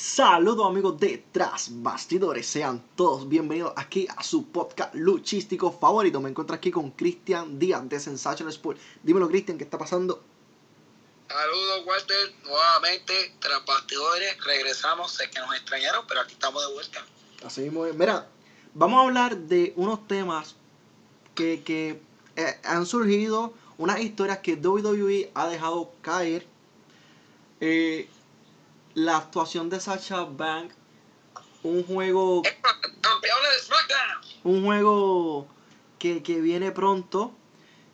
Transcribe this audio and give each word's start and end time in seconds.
Saludos 0.00 0.64
amigos 0.64 1.00
de 1.00 1.24
Tras 1.32 1.82
Bastidores, 1.82 2.46
sean 2.46 2.80
todos 2.94 3.28
bienvenidos 3.28 3.72
aquí 3.74 4.06
a 4.16 4.22
su 4.22 4.46
podcast 4.46 4.94
luchístico 4.94 5.72
favorito. 5.72 6.20
Me 6.20 6.30
encuentro 6.30 6.54
aquí 6.54 6.70
con 6.70 6.92
Cristian 6.92 7.58
Díaz 7.58 7.88
de 7.88 7.98
Sensational 7.98 8.52
Sport. 8.52 8.78
Dímelo 9.02 9.28
Cristian, 9.28 9.58
¿qué 9.58 9.64
está 9.64 9.76
pasando? 9.76 10.22
Saludos 11.28 11.84
Walter, 11.84 12.32
nuevamente 12.44 13.34
Tras 13.40 13.66
Bastidores, 13.66 14.36
regresamos, 14.44 15.10
sé 15.10 15.28
que 15.30 15.40
nos 15.40 15.52
extrañaron, 15.56 16.04
pero 16.06 16.20
aquí 16.20 16.34
estamos 16.34 16.64
de 16.64 16.74
vuelta. 16.74 17.04
Así 17.44 17.62
mismo 17.62 17.84
es. 17.84 17.94
Mira, 17.96 18.28
vamos 18.74 19.00
a 19.00 19.02
hablar 19.02 19.36
de 19.36 19.72
unos 19.74 20.06
temas 20.06 20.54
que, 21.34 21.64
que 21.64 22.00
eh, 22.36 22.60
han 22.62 22.86
surgido, 22.86 23.52
unas 23.78 23.98
historias 23.98 24.38
que 24.38 24.54
WWE 24.54 25.32
ha 25.34 25.48
dejado 25.48 25.90
caer. 26.02 26.46
Eh, 27.60 28.08
la 28.98 29.16
actuación 29.16 29.70
de 29.70 29.78
Sacha 29.80 30.24
Bank, 30.24 30.72
un 31.62 31.84
juego, 31.84 32.42
Campeones 33.00 33.50
de 33.54 33.64
SmackDown. 33.64 34.56
un 34.56 34.64
juego 34.64 35.46
que, 36.00 36.22
que 36.22 36.40
viene 36.40 36.72
pronto 36.72 37.32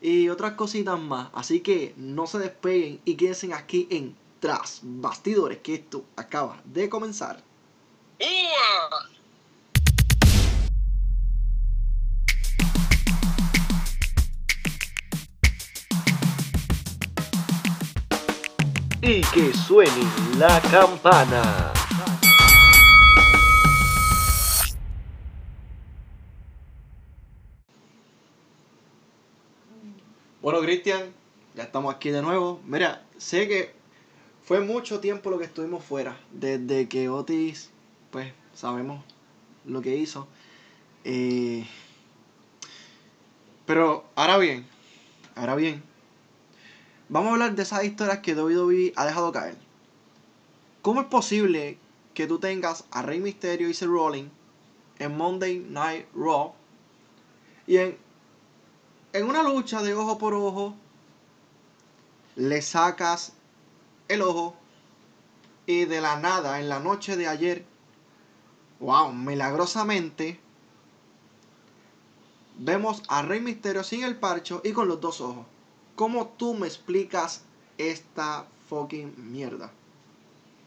y 0.01 0.30
otras 0.30 0.55
cositas 0.55 0.98
más. 0.98 1.29
Así 1.34 1.60
que 1.60 1.93
no 1.98 2.27
se 2.27 2.38
despeguen 2.38 3.02
y 3.05 3.16
quédense 3.16 3.52
aquí 3.52 3.87
en 3.91 4.16
Tras 4.41 4.80
Bastidores, 4.82 5.59
que 5.59 5.74
esto 5.74 6.05
acaba 6.16 6.62
de 6.65 6.88
comenzar. 6.88 7.43
Y 19.07 19.21
que 19.21 19.53
suene 19.53 20.03
la 20.39 20.63
campana. 20.63 21.73
Bueno, 30.41 30.61
Cristian, 30.61 31.13
ya 31.55 31.65
estamos 31.65 31.95
aquí 31.95 32.09
de 32.09 32.23
nuevo. 32.23 32.63
Mira, 32.65 33.05
sé 33.19 33.46
que 33.46 33.74
fue 34.43 34.61
mucho 34.61 35.01
tiempo 35.01 35.29
lo 35.29 35.39
que 35.39 35.45
estuvimos 35.45 35.85
fuera. 35.85 36.18
Desde 36.33 36.89
que 36.89 37.11
Otis, 37.11 37.71
pues, 38.11 38.33
sabemos 38.55 39.05
lo 39.66 39.83
que 39.83 39.96
hizo. 39.96 40.29
Eh, 41.05 41.66
pero 43.66 44.05
ahora 44.15 44.39
bien, 44.39 44.66
ahora 45.35 45.57
bien, 45.57 45.83
vamos 47.09 47.30
a 47.30 47.33
hablar 47.33 47.55
de 47.55 47.63
esas 47.63 47.85
historias 47.85 48.21
que 48.21 48.35
WWE 48.35 48.93
ha 48.97 49.07
dejado 49.07 49.33
caer. 49.33 49.57
¿Cómo 50.83 51.01
es 51.01 51.07
posible 51.07 51.79
que 52.15 52.27
tú 52.27 52.38
tengas 52.38 52.85
a 52.91 53.02
Rey 53.02 53.21
Mysterio 53.21 53.69
y 53.69 53.74
Seth 53.74 53.88
Rollins 53.88 54.30
en 54.99 55.16
Monday 55.16 55.59
Night 55.59 56.07
Raw 56.15 56.52
y 57.66 57.79
en, 57.79 57.96
en 59.13 59.29
una 59.29 59.43
lucha 59.43 59.83
de 59.83 59.95
ojo 59.95 60.19
por 60.19 60.35
ojo 60.35 60.74
le 62.37 62.63
sacas 62.63 63.33
el 64.09 64.22
ojo 64.22 64.56
y 65.66 65.87
de 65.87 66.00
la 66.00 66.19
nada 66.19 66.61
en 66.61 66.69
la 66.69 66.78
noche 66.78 67.16
de 67.16 67.27
ayer, 67.27 67.65
wow, 68.81 69.12
milagrosamente 69.12 70.39
vemos 72.59 73.03
a 73.09 73.22
Rey 73.22 73.41
Mysterio 73.41 73.83
sin 73.83 74.05
el 74.05 74.16
parcho 74.16 74.61
y 74.65 74.72
con 74.72 74.89
los 74.89 75.00
dos 75.00 75.21
ojos. 75.21 75.47
¿Cómo 75.97 76.34
tú 76.38 76.54
me 76.54 76.66
explicas 76.66 77.42
esta 77.78 78.47
fucking 78.69 79.14
mierda? 79.32 79.70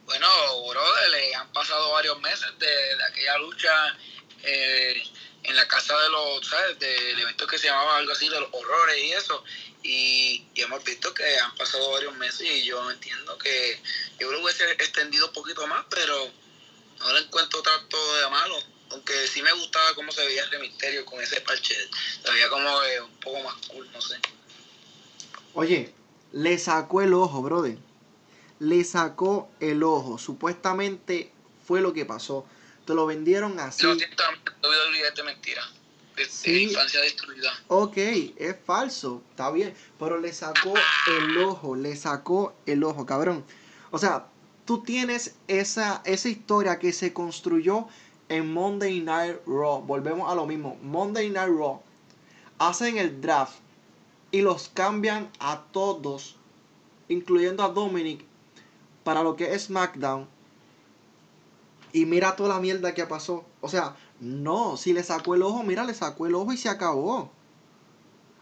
Bueno, 0.06 0.28
brother, 0.70 1.09
le 1.09 1.36
han 1.36 1.52
pasado 1.52 1.92
varios 1.92 2.17
meses 2.22 2.47
de, 2.59 3.03
aquella 3.03 3.38
lucha 3.39 3.98
eh, 4.44 5.03
en 5.44 5.55
la 5.55 5.67
casa 5.67 6.00
de 6.00 6.09
los, 6.09 6.48
¿sabes? 6.48 6.80
Del 6.80 7.20
evento 7.20 7.45
que 7.45 7.58
se 7.58 7.67
llamaba 7.67 7.98
algo 7.98 8.14
así, 8.14 8.30
de 8.30 8.39
los 8.39 8.50
horrores 8.53 9.03
y 9.03 9.11
eso. 9.11 9.43
Y, 9.83 10.45
hemos 10.55 10.82
visto 10.86 11.14
que 11.14 11.37
han 11.37 11.54
pasado 11.55 11.92
varios 11.92 12.16
meses 12.16 12.49
y 12.49 12.64
yo 12.64 12.89
entiendo 12.89 13.37
que 13.37 13.82
yo 14.20 14.32
lo 14.32 14.42
hubiese 14.42 14.71
extendido 14.71 15.27
un 15.27 15.33
poquito 15.33 15.67
más, 15.67 15.86
pero 15.89 16.32
no 16.99 17.14
le 17.14 17.20
encuentro 17.20 17.61
tanto 17.61 18.16
de 18.16 18.30
malo. 18.30 18.58
Aunque 18.92 19.27
sí 19.27 19.42
me 19.42 19.52
gustaba 19.52 19.93
cómo 19.95 20.14
se 20.14 20.26
veía 20.26 20.45
el 20.45 20.60
misterio 20.61 21.05
con 21.05 21.21
ese 21.21 21.42
parche. 21.42 21.76
Se 22.23 22.32
veía 22.32 22.48
como 22.49 22.82
eh, 22.83 23.02
un 23.02 23.17
poco 23.17 23.42
más 23.42 23.55
cool, 23.67 23.92
no 23.92 24.02
sé. 24.02 24.17
Oye, 25.58 25.92
le 26.34 26.60
sacó 26.60 27.02
el 27.02 27.16
ojo, 27.16 27.42
brother. 27.42 27.80
Le 28.60 28.84
sacó 28.84 29.50
el 29.60 29.82
ojo. 29.82 30.20
Supuestamente 30.20 31.32
fue 31.66 31.82
lo 31.82 31.94
que 31.94 32.06
pasó. 32.06 32.45
Te 32.86 32.94
lo 32.94 33.08
vendieron 33.08 33.60
así. 33.60 33.82
Yo 33.82 33.96
de 33.96 35.23
mentira. 35.23 35.64
De, 36.16 36.62
infancia 36.62 37.02
destruida. 37.02 37.52
Ok, 37.70 37.98
es 37.98 38.56
falso, 38.66 39.23
está 39.32 39.50
bien, 39.50 39.73
pero 39.98 40.20
le 40.20 40.32
sacó 40.32 40.76
el 41.08 41.38
ojo, 41.40 41.76
le 41.76 41.96
sacó 41.96 42.56
el 42.67 42.84
ojo, 42.84 43.08
cabrón. 43.08 43.44
O 43.90 43.98
sea, 43.98 44.28
tú 44.66 44.84
tienes 44.84 45.36
esa, 45.48 46.04
esa 46.06 46.30
historia 46.30 46.78
que 46.78 46.94
se 46.94 47.14
construyó 47.14 47.88
en 48.30 48.54
Monday 48.54 49.02
Night 49.02 49.38
Raw. 49.48 49.82
Volvemos 49.82 50.32
a 50.32 50.36
lo 50.36 50.46
mismo. 50.46 50.78
Monday 50.84 51.32
Night 51.32 51.50
Raw. 51.50 51.82
Hacen 52.60 53.00
el 53.00 53.20
draft 53.22 53.56
y 54.32 54.42
los 54.42 54.70
cambian 54.70 55.30
a 55.39 55.64
todos, 55.71 56.36
incluyendo 57.08 57.64
a 57.64 57.70
Dominic, 57.70 58.26
para 59.04 59.23
lo 59.23 59.36
que 59.36 59.54
es 59.54 59.65
SmackDown. 59.65 60.27
Y 61.93 62.05
mira 62.05 62.36
toda 62.36 62.49
la 62.55 62.60
mierda 62.60 62.93
que 62.93 63.05
pasó. 63.05 63.45
O 63.61 63.70
sea, 63.70 63.95
no, 64.20 64.77
si 64.77 64.93
le 64.93 65.04
sacó 65.04 65.36
el 65.36 65.43
ojo, 65.43 65.64
mira, 65.64 65.86
le 65.86 65.93
sacó 65.93 66.27
el 66.27 66.36
ojo 66.36 66.52
y 66.52 66.58
se 66.58 66.70
acabó. 66.70 67.32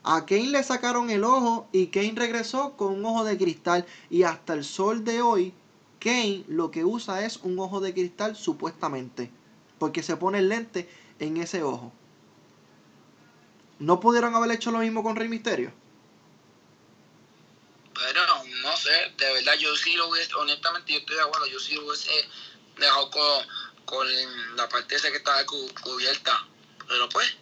A 0.03 0.25
Kane 0.25 0.47
le 0.47 0.63
sacaron 0.63 1.09
el 1.09 1.23
ojo 1.23 1.67
y 1.71 1.87
Kane 1.87 2.13
regresó 2.15 2.77
con 2.77 2.93
un 2.93 3.05
ojo 3.05 3.23
de 3.23 3.37
cristal. 3.37 3.85
Y 4.09 4.23
hasta 4.23 4.53
el 4.53 4.63
sol 4.63 5.03
de 5.03 5.21
hoy, 5.21 5.53
Kane 5.99 6.43
lo 6.47 6.71
que 6.71 6.85
usa 6.85 7.25
es 7.25 7.37
un 7.37 7.57
ojo 7.59 7.79
de 7.79 7.93
cristal 7.93 8.35
supuestamente. 8.35 9.31
Porque 9.79 10.03
se 10.03 10.17
pone 10.17 10.39
el 10.39 10.49
lente 10.49 10.89
en 11.19 11.37
ese 11.37 11.63
ojo. 11.63 11.91
¿No 13.79 13.99
pudieron 13.99 14.35
haber 14.35 14.51
hecho 14.51 14.71
lo 14.71 14.79
mismo 14.79 15.03
con 15.03 15.15
Rey 15.15 15.27
Misterio? 15.27 15.71
Pero 17.93 18.21
no 18.61 18.75
sé, 18.77 18.91
de 19.17 19.33
verdad 19.33 19.53
yo 19.57 19.75
sí 19.75 19.93
lo 19.93 20.09
hubiese, 20.09 20.33
honestamente 20.35 20.93
yo 20.93 20.99
estoy 20.99 21.15
de 21.15 21.21
acuerdo, 21.21 21.47
yo 21.47 21.59
sí 21.59 21.75
lo 21.75 21.85
hubiese 21.87 22.11
dejado 22.77 23.09
con, 23.09 23.45
con 23.85 24.07
la 24.57 24.67
parte 24.67 24.95
esa 24.95 25.09
que 25.11 25.17
estaba 25.17 25.45
cu- 25.45 25.69
cubierta. 25.81 26.45
Pero 26.87 27.07
pues, 27.09 27.35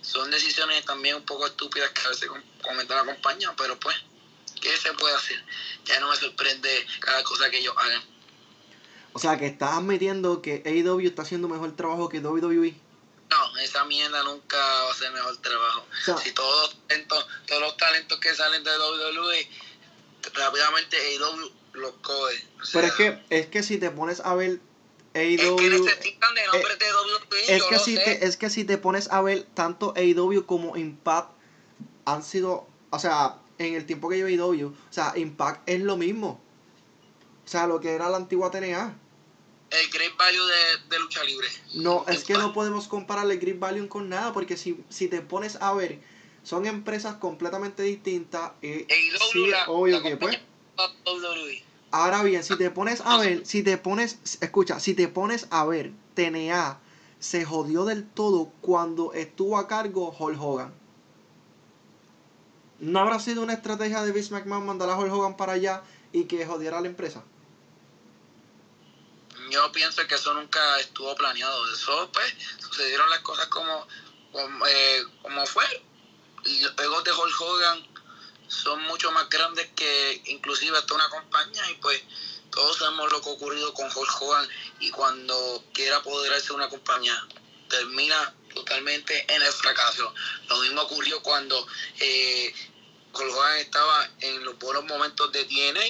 son 0.00 0.30
decisiones 0.30 0.84
también 0.84 1.16
un 1.16 1.24
poco 1.24 1.46
estúpidas 1.46 1.90
que 1.90 2.02
a 2.02 2.08
veces 2.08 2.28
com- 2.28 2.42
comenta 2.62 2.94
la 2.96 3.04
compañía, 3.04 3.52
pero 3.56 3.78
pues, 3.78 3.96
¿qué 4.60 4.76
se 4.76 4.92
puede 4.94 5.14
hacer? 5.14 5.42
Ya 5.84 6.00
no 6.00 6.08
me 6.10 6.16
sorprende 6.16 6.86
cada 7.00 7.22
cosa 7.22 7.50
que 7.50 7.58
ellos 7.58 7.74
hagan. 7.76 8.02
O 9.12 9.18
sea, 9.18 9.36
que 9.36 9.46
estás 9.46 9.74
admitiendo 9.74 10.40
que 10.40 10.62
AEW 10.64 11.06
está 11.06 11.20
haciendo 11.22 11.46
mejor 11.48 11.76
trabajo 11.76 12.08
que 12.08 12.20
WWE. 12.20 12.74
Esa 13.60 13.84
mierda 13.84 14.22
nunca 14.24 14.56
va 14.56 14.90
a 14.90 14.94
ser 14.94 15.12
mejor 15.12 15.36
trabajo. 15.38 15.86
Si 16.22 16.32
todos 16.32 16.70
los 16.74 16.88
talentos, 16.88 17.26
todos 17.46 17.62
los 17.62 17.76
talentos 17.76 18.18
que 18.18 18.34
salen 18.34 18.64
de 18.64 18.70
WWE, 18.70 19.48
rápidamente 20.34 20.96
AEW 20.96 21.52
los 21.74 21.92
coge. 22.02 22.48
O 22.62 22.66
pero 22.72 22.86
es 22.86 22.92
que, 22.94 23.22
es 23.30 23.46
que 23.48 23.62
si 23.62 23.78
te 23.78 23.90
pones 23.90 24.20
a 24.20 24.34
ver 24.34 24.60
Es 25.14 25.40
que 25.40 25.46
AEW... 25.46 25.84
necesitan 25.84 26.34
de 26.34 26.46
nombres 26.46 26.78
de 26.78 26.86
WWE, 26.86 27.42
Es 27.48 27.58
yo 27.58 27.68
que, 27.68 27.74
lo 27.76 27.80
si 27.80 27.96
sé. 27.96 28.04
te, 28.04 28.26
es 28.26 28.36
que 28.36 28.50
si 28.50 28.64
te 28.64 28.78
pones 28.78 29.10
a 29.10 29.20
ver, 29.22 29.42
tanto 29.54 29.92
AEW 29.96 30.46
como 30.46 30.76
Impact 30.76 31.30
han 32.04 32.22
sido, 32.22 32.66
o 32.90 32.98
sea, 32.98 33.38
en 33.58 33.74
el 33.74 33.86
tiempo 33.86 34.08
que 34.08 34.18
yo 34.18 34.26
AEW, 34.26 34.68
o 34.68 34.92
sea, 34.92 35.12
Impact 35.16 35.68
es 35.68 35.80
lo 35.80 35.96
mismo. 35.96 36.40
O 37.44 37.48
sea, 37.48 37.66
lo 37.66 37.80
que 37.80 37.92
era 37.94 38.08
la 38.08 38.16
antigua 38.16 38.50
TNA. 38.50 38.96
El 39.72 39.90
Great 39.90 40.16
Value 40.18 40.44
de, 40.44 40.88
de 40.90 40.98
lucha 40.98 41.24
libre. 41.24 41.48
No, 41.74 42.04
es 42.08 42.24
que 42.24 42.34
no 42.34 42.52
podemos 42.52 42.88
compararle 42.88 43.36
Green 43.36 43.58
Valley 43.58 43.88
con 43.88 44.08
nada, 44.08 44.32
porque 44.32 44.56
si, 44.56 44.82
si 44.90 45.08
te 45.08 45.22
pones 45.22 45.56
a 45.62 45.72
ver, 45.72 46.00
son 46.42 46.66
empresas 46.66 47.14
completamente 47.16 47.82
distintas. 47.82 48.52
Y 48.60 48.66
AEW, 48.68 49.18
sí, 49.32 49.46
la- 49.46 49.64
obvio 49.68 49.96
la 49.98 50.02
que 50.02 50.16
pues. 50.16 50.38
WWE. 51.06 51.62
Ahora 51.90 52.22
bien, 52.22 52.42
si 52.42 52.56
te 52.56 52.70
pones 52.70 53.00
a 53.02 53.18
ver, 53.18 53.46
si 53.46 53.62
te 53.62 53.76
pones, 53.78 54.18
escucha, 54.40 54.80
si 54.80 54.94
te 54.94 55.08
pones 55.08 55.46
a 55.50 55.64
ver, 55.64 55.92
TNA 56.14 56.78
se 57.18 57.44
jodió 57.44 57.84
del 57.84 58.06
todo 58.08 58.50
cuando 58.62 59.12
estuvo 59.12 59.56
a 59.58 59.68
cargo 59.68 60.14
Hulk 60.18 60.40
Hogan. 60.40 60.72
¿No 62.80 62.98
habrá 63.00 63.20
sido 63.20 63.42
una 63.42 63.52
estrategia 63.52 64.02
de 64.02 64.10
Vince 64.12 64.32
McMahon 64.34 64.66
mandar 64.66 64.90
a 64.90 64.98
Hulk 64.98 65.12
Hogan 65.12 65.36
para 65.36 65.52
allá 65.52 65.82
y 66.12 66.24
que 66.24 66.44
jodiera 66.46 66.78
a 66.78 66.80
la 66.80 66.88
empresa? 66.88 67.22
Yo 69.52 69.70
pienso 69.70 70.06
que 70.06 70.14
eso 70.14 70.32
nunca 70.32 70.80
estuvo 70.80 71.14
planeado. 71.14 71.70
Eso, 71.74 72.10
pues, 72.10 72.34
sucedieron 72.58 73.10
las 73.10 73.20
cosas 73.20 73.48
como, 73.48 73.86
como, 74.32 74.66
eh, 74.66 75.04
como 75.20 75.44
fue. 75.44 75.66
Los 76.44 76.72
egos 76.78 77.04
de 77.04 77.12
Hulk 77.12 77.40
Hogan 77.40 77.86
son 78.48 78.80
mucho 78.84 79.12
más 79.12 79.28
grandes 79.28 79.68
que 79.76 80.22
inclusive 80.24 80.78
hasta 80.78 80.94
una 80.94 81.08
compañía 81.08 81.70
y 81.70 81.74
pues 81.74 82.02
todos 82.50 82.78
sabemos 82.78 83.12
lo 83.12 83.20
que 83.20 83.28
ha 83.28 83.32
ocurrido 83.32 83.72
con 83.74 83.86
Hulk 83.94 84.22
Hogan 84.22 84.48
y 84.80 84.90
cuando 84.90 85.64
quiere 85.74 85.94
apoderarse 85.94 86.48
de 86.48 86.54
una 86.54 86.68
compañía, 86.70 87.26
termina 87.68 88.34
totalmente 88.54 89.34
en 89.34 89.42
el 89.42 89.52
fracaso. 89.52 90.14
Lo 90.48 90.60
mismo 90.60 90.80
ocurrió 90.80 91.22
cuando 91.22 91.66
eh, 92.00 92.54
Hogan 93.12 93.58
estaba 93.58 94.08
en 94.20 94.44
los 94.44 94.58
buenos 94.58 94.84
momentos 94.84 95.30
de 95.30 95.44
TNA, 95.44 95.84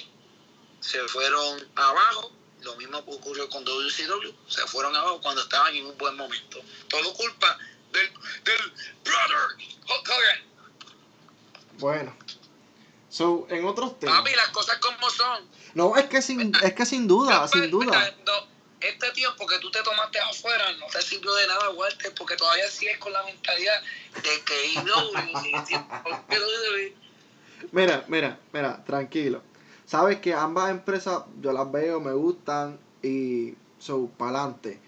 se 0.81 1.01
fueron 1.07 1.71
abajo. 1.77 2.42
Lo 2.63 2.77
mismo 2.77 2.99
ocurrió 2.99 3.49
con 3.49 3.65
WCW, 3.65 4.33
se 4.47 4.67
fueron 4.67 4.95
abajo 4.95 5.21
cuando 5.21 5.43
estaban 5.43 5.75
en 5.75 5.87
un 5.87 5.99
buen 5.99 6.17
momento. 6.17 6.61
Todo 6.89 7.13
culpa 7.15 7.59
del, 7.93 8.09
del 8.45 8.73
brother 9.05 9.69
Hulk 9.89 10.09
Hogan. 10.09 10.43
Bueno. 11.79 12.17
So, 13.09 13.47
en 13.51 13.65
otros 13.67 13.99
temas. 13.99 14.21
Papi, 14.21 14.35
las 14.35 14.49
cosas 14.49 14.79
como 14.79 15.11
son. 15.11 15.47
No, 15.75 15.97
es 15.97 16.07
que 16.07 16.23
sin, 16.23 16.53
es 16.63 16.73
que 16.73 16.87
sin 16.87 17.07
duda, 17.07 17.47
sin 17.49 17.71
duda. 17.71 18.15
No, 18.25 18.33
este 18.81 19.11
tiempo 19.13 19.47
que 19.47 19.59
tú 19.59 19.71
te 19.71 19.83
tomaste 19.83 20.19
afuera 20.19 20.73
no 20.73 20.87
te 20.87 21.03
sirvió 21.03 21.33
de 21.35 21.47
nada, 21.47 21.71
Walter, 21.71 22.15
porque 22.15 22.37
todavía 22.37 22.69
sigues 22.69 22.99
con 22.99 23.13
la 23.13 23.23
mentalidad 23.25 23.83
de 24.15 24.41
que 24.45 24.67
IW, 24.75 25.13
Mira, 27.73 28.05
mira, 28.09 28.39
mira, 28.53 28.85
tranquilo. 28.85 29.43
Sabes 29.93 30.21
que 30.21 30.33
ambas 30.33 30.71
empresas 30.71 31.25
yo 31.43 31.53
las 31.53 31.71
veo, 31.71 32.01
me 32.01 32.15
gustan 32.15 32.81
y 33.03 33.53
son 33.79 34.09
para 34.09 34.39
adelante. 34.39 34.81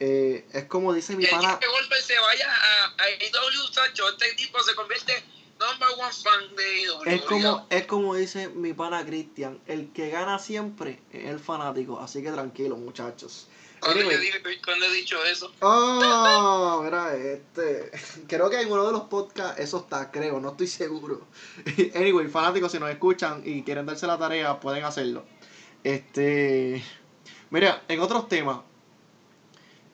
Eh, 0.00 0.44
es 0.52 0.64
como 0.64 0.92
dice 0.92 1.14
mi 1.14 1.24
pana. 1.26 1.60
que 1.60 1.68
golpe 1.68 1.94
se 2.02 2.18
vaya 2.18 2.48
a, 2.50 2.86
a 3.04 3.10
IW, 3.10 3.72
Sancho, 3.72 4.08
este 4.08 4.34
tipo 4.34 4.60
se 4.64 4.74
convierte 4.74 5.12
number 5.60 5.88
one 5.96 6.12
fan 6.12 6.56
de 6.56 6.82
IW. 6.82 7.02
Es 7.06 7.22
como, 7.22 7.66
es 7.70 7.86
como 7.86 8.16
dice 8.16 8.48
mi 8.48 8.72
pana 8.72 9.06
Cristian, 9.06 9.60
el 9.68 9.92
que 9.92 10.10
gana 10.10 10.40
siempre 10.40 10.98
es 11.12 11.26
el 11.26 11.38
fanático, 11.38 12.00
así 12.00 12.20
que 12.20 12.32
tranquilo 12.32 12.76
muchachos. 12.76 13.46
¿Cuándo, 13.82 14.00
Anyway. 14.00 14.14
yo 14.16 14.20
dije- 14.22 14.62
cuándo 14.64 14.86
he 14.86 14.92
dicho 14.92 15.24
eso? 15.24 15.52
Oh, 15.60 16.82
mira, 16.84 17.16
este. 17.16 17.90
Creo 18.28 18.48
que 18.48 18.60
en 18.60 18.70
uno 18.70 18.86
de 18.86 18.92
los 18.92 19.02
podcasts 19.02 19.58
eso 19.58 19.78
está, 19.78 20.10
creo, 20.12 20.38
no 20.40 20.50
estoy 20.50 20.68
seguro. 20.68 21.26
Anyway, 21.96 22.28
fanáticos, 22.28 22.70
si 22.70 22.78
nos 22.78 22.90
escuchan 22.90 23.42
y 23.44 23.62
quieren 23.64 23.84
darse 23.86 24.06
la 24.06 24.16
tarea, 24.18 24.60
pueden 24.60 24.84
hacerlo. 24.84 25.24
Este. 25.82 26.82
Mira, 27.50 27.82
en 27.88 28.00
otros 28.00 28.28
temas. 28.28 28.60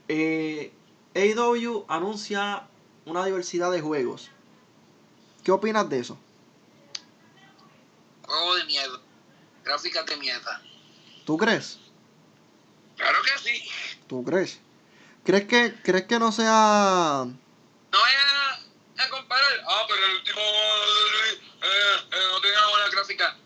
Eh, 0.08 0.72
AEW 1.14 1.84
anuncia 1.88 2.68
una 3.06 3.24
diversidad 3.24 3.70
de 3.72 3.80
juegos. 3.80 4.30
¿Qué 5.44 5.50
opinas 5.50 5.88
de 5.88 6.00
eso? 6.00 6.18
Juego 8.26 8.54
de 8.56 8.64
miedo. 8.66 9.00
Gráficas 9.64 10.04
de 10.06 10.16
mierda. 10.18 10.62
¿Tú 11.24 11.36
crees? 11.38 11.78
Claro 12.98 13.18
que 13.22 13.38
sí. 13.48 13.62
¿Tú 14.06 14.22
crees? 14.24 14.58
¿Crees 15.24 15.44
que, 15.46 15.74
crees 15.82 16.04
que 16.04 16.18
no 16.18 16.30
sea... 16.32 17.24
No 17.26 17.98
voy 17.98 18.10
a, 18.98 19.02
a 19.04 19.08
comparar. 19.10 19.50
Ah, 19.66 19.82
pero 19.88 20.04
el 20.06 20.14
último 20.16 20.40
eh, 20.40 21.38
eh, 22.12 22.16
no 22.32 22.40
tenía 22.40 22.58
buena 22.70 22.88
gráfica. 22.90 23.36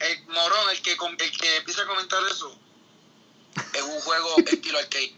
El 0.00 0.26
morón, 0.26 0.70
el 0.72 0.82
que, 0.82 0.96
com- 0.96 1.16
el 1.18 1.30
que 1.38 1.56
empieza 1.58 1.82
a 1.82 1.86
comentar 1.86 2.20
eso, 2.30 2.58
es 3.72 3.82
un 3.82 4.00
juego 4.00 4.34
estilo 4.46 4.78
arcade. 4.78 5.14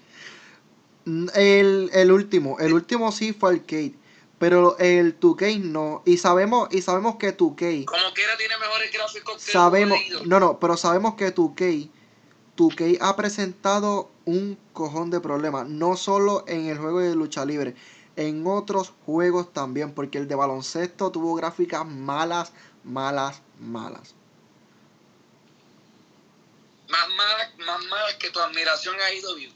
El, 1.34 1.90
el 1.92 2.10
último, 2.12 2.58
el 2.58 2.72
último 2.72 3.12
sí 3.12 3.32
fue 3.32 3.54
arcade, 3.54 3.94
pero 4.38 4.76
el 4.78 5.18
2K 5.20 5.60
no. 5.60 6.02
Y 6.04 6.18
sabemos, 6.18 6.68
y 6.72 6.82
sabemos 6.82 7.16
que 7.16 7.36
2K, 7.36 7.84
Como 7.84 8.12
quiera 8.14 8.36
tiene 8.36 8.56
mejores 8.58 8.92
gráficos 8.92 9.44
que 9.44 9.52
sabemos, 9.52 9.98
el 10.00 10.28
no, 10.28 10.40
no, 10.40 10.58
pero 10.58 10.76
sabemos 10.76 11.14
que 11.14 11.32
2K, 11.34 11.88
2K 12.56 12.98
ha 13.00 13.16
presentado 13.16 14.10
un 14.24 14.58
cojón 14.72 15.10
de 15.10 15.20
problemas, 15.20 15.68
no 15.68 15.96
solo 15.96 16.44
en 16.48 16.66
el 16.66 16.78
juego 16.78 17.00
de 17.00 17.14
lucha 17.14 17.44
libre, 17.44 17.74
en 18.16 18.46
otros 18.46 18.92
juegos 19.04 19.52
también, 19.52 19.92
porque 19.92 20.18
el 20.18 20.26
de 20.26 20.34
baloncesto 20.34 21.12
tuvo 21.12 21.34
gráficas 21.34 21.86
malas, 21.86 22.52
malas, 22.82 23.42
malas. 23.60 24.14
Más 26.88 27.08
malas 27.10 27.58
más 27.58 27.84
malas 27.84 28.14
que 28.14 28.30
tu 28.30 28.38
admiración 28.38 28.96
a 29.00 29.12
IW. 29.12 29.52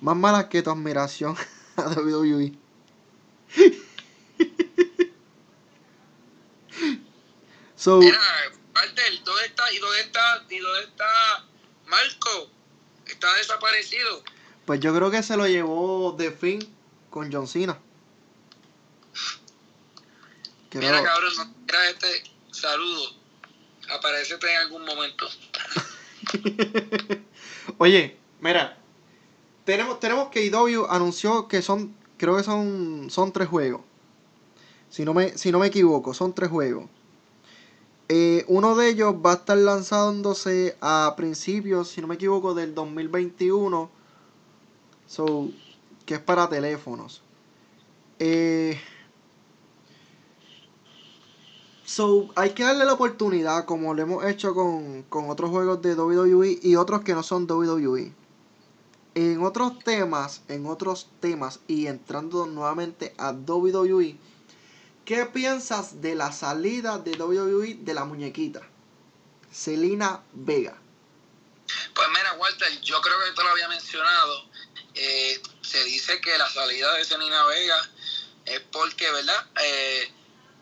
Más 0.00 0.16
malas 0.16 0.46
que 0.46 0.62
tu 0.62 0.70
admiración 0.70 1.36
a. 1.76 1.88
WWE. 1.88 2.52
So, 7.76 7.98
Mira, 7.98 8.18
Walter, 8.74 9.24
¿dónde 9.24 9.44
está? 9.44 9.70
¿Y 9.70 9.78
dónde 9.78 10.00
está? 10.00 10.44
¿Y 10.48 10.58
dónde 10.58 10.84
está 10.84 11.44
Marco? 11.94 12.50
Está 13.06 13.32
desaparecido. 13.36 14.22
Pues 14.66 14.80
yo 14.80 14.94
creo 14.94 15.10
que 15.10 15.22
se 15.22 15.36
lo 15.36 15.46
llevó 15.46 16.14
The 16.18 16.32
Finn 16.32 16.58
con 17.10 17.32
John 17.32 17.46
Cena. 17.46 17.78
Creo- 20.70 20.82
Mira, 20.90 21.02
cabrón, 21.04 21.32
no 21.36 21.54
era 21.68 21.90
este 21.90 22.24
saludo. 22.50 23.02
Aparecete 23.90 24.50
en 24.50 24.56
algún 24.60 24.84
momento. 24.84 25.28
Oye, 27.78 28.16
mira. 28.40 28.78
Tenemos, 29.64 29.98
tenemos 30.00 30.28
que 30.30 30.44
IW 30.44 30.86
anunció 30.90 31.48
que 31.48 31.62
son, 31.62 31.94
creo 32.18 32.36
que 32.36 32.42
son, 32.42 33.08
son 33.10 33.32
tres 33.32 33.48
juegos. 33.48 33.80
Si 34.90 35.04
no 35.04 35.14
me, 35.14 35.36
si 35.38 35.50
no 35.52 35.58
me 35.58 35.68
equivoco, 35.68 36.12
son 36.12 36.34
tres 36.34 36.50
juegos. 36.50 36.88
Eh, 38.08 38.44
uno 38.48 38.74
de 38.76 38.90
ellos 38.90 39.14
va 39.24 39.32
a 39.32 39.34
estar 39.34 39.56
lanzándose 39.56 40.76
a 40.80 41.14
principios, 41.16 41.88
si 41.88 42.00
no 42.00 42.06
me 42.06 42.16
equivoco, 42.16 42.54
del 42.54 42.74
2021. 42.74 43.90
So, 45.06 45.48
que 46.04 46.14
es 46.14 46.20
para 46.20 46.48
teléfonos. 46.48 47.22
Eh, 48.18 48.78
so, 51.84 52.28
hay 52.36 52.50
que 52.50 52.62
darle 52.64 52.84
la 52.84 52.92
oportunidad, 52.92 53.64
como 53.64 53.94
lo 53.94 54.02
hemos 54.02 54.24
hecho 54.24 54.54
con, 54.54 55.02
con 55.04 55.30
otros 55.30 55.50
juegos 55.50 55.80
de 55.82 55.94
WWE 55.94 56.58
y 56.62 56.76
otros 56.76 57.02
que 57.02 57.14
no 57.14 57.22
son 57.22 57.46
WWE. 57.46 58.12
En 59.14 59.42
otros 59.42 59.78
temas, 59.78 60.42
en 60.48 60.66
otros 60.66 61.08
temas 61.20 61.60
y 61.68 61.86
entrando 61.86 62.46
nuevamente 62.46 63.14
a 63.16 63.30
WWE, 63.32 64.16
¿qué 65.04 65.26
piensas 65.26 66.00
de 66.00 66.14
la 66.14 66.32
salida 66.32 66.98
de 66.98 67.12
WWE 67.12 67.78
de 67.80 67.94
la 67.94 68.04
muñequita? 68.04 68.60
Selena 69.52 70.22
Vega. 70.32 70.76
Pues 71.94 72.08
mira, 72.08 72.32
Walter, 72.34 72.80
yo 72.80 73.00
creo 73.00 73.18
que 73.24 73.32
te 73.32 73.42
lo 73.42 73.50
había 73.50 73.68
mencionado. 73.68 74.50
Eh, 74.94 75.40
se 75.62 75.82
dice 75.84 76.20
que 76.20 76.36
la 76.36 76.48
salida 76.48 76.92
de 76.94 77.04
Selena 77.04 77.44
Vega 77.46 77.90
es 78.46 78.60
porque, 78.72 79.10
¿verdad? 79.10 79.46
Eh, 79.62 80.12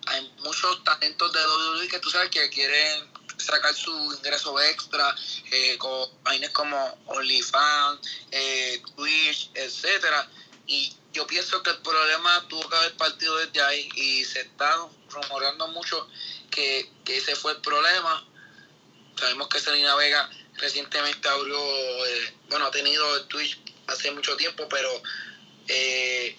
hay 0.07 0.35
muchos 0.43 0.83
talentos 0.85 1.33
de 1.33 1.41
WWE 1.41 1.89
que 1.89 1.99
tú 2.01 2.11
sabes 2.11 2.31
que 2.31 2.49
quieren 2.51 3.11
sacar 3.37 3.75
su 3.75 3.91
ingreso 4.15 4.61
extra 4.61 5.15
eh, 5.51 5.77
con 5.79 6.09
vainas 6.23 6.51
como 6.51 6.99
OnlyFans, 7.07 8.01
eh, 8.31 8.83
Twitch, 8.97 9.51
etcétera. 9.55 10.29
Y 10.67 10.95
yo 11.13 11.27
pienso 11.27 11.63
que 11.63 11.71
el 11.71 11.79
problema 11.79 12.47
tuvo 12.49 12.69
que 12.69 12.77
haber 12.77 12.97
partido 12.97 13.37
desde 13.37 13.63
ahí 13.63 13.89
y 13.95 14.25
se 14.25 14.41
está 14.41 14.75
rumoreando 15.11 15.69
mucho 15.69 16.09
que, 16.51 16.91
que 17.05 17.19
ese 17.19 17.37
fue 17.37 17.53
el 17.53 17.61
problema. 17.61 18.27
Sabemos 19.19 19.49
que 19.49 19.61
Selena 19.61 19.95
Vega 19.95 20.29
recientemente 20.57 21.29
abrió, 21.29 21.59
eh, 22.07 22.35
bueno, 22.49 22.67
ha 22.67 22.71
tenido 22.71 23.17
el 23.17 23.27
Twitch 23.27 23.61
hace 23.87 24.11
mucho 24.11 24.37
tiempo, 24.37 24.67
pero 24.71 24.91
eh, 25.69 26.37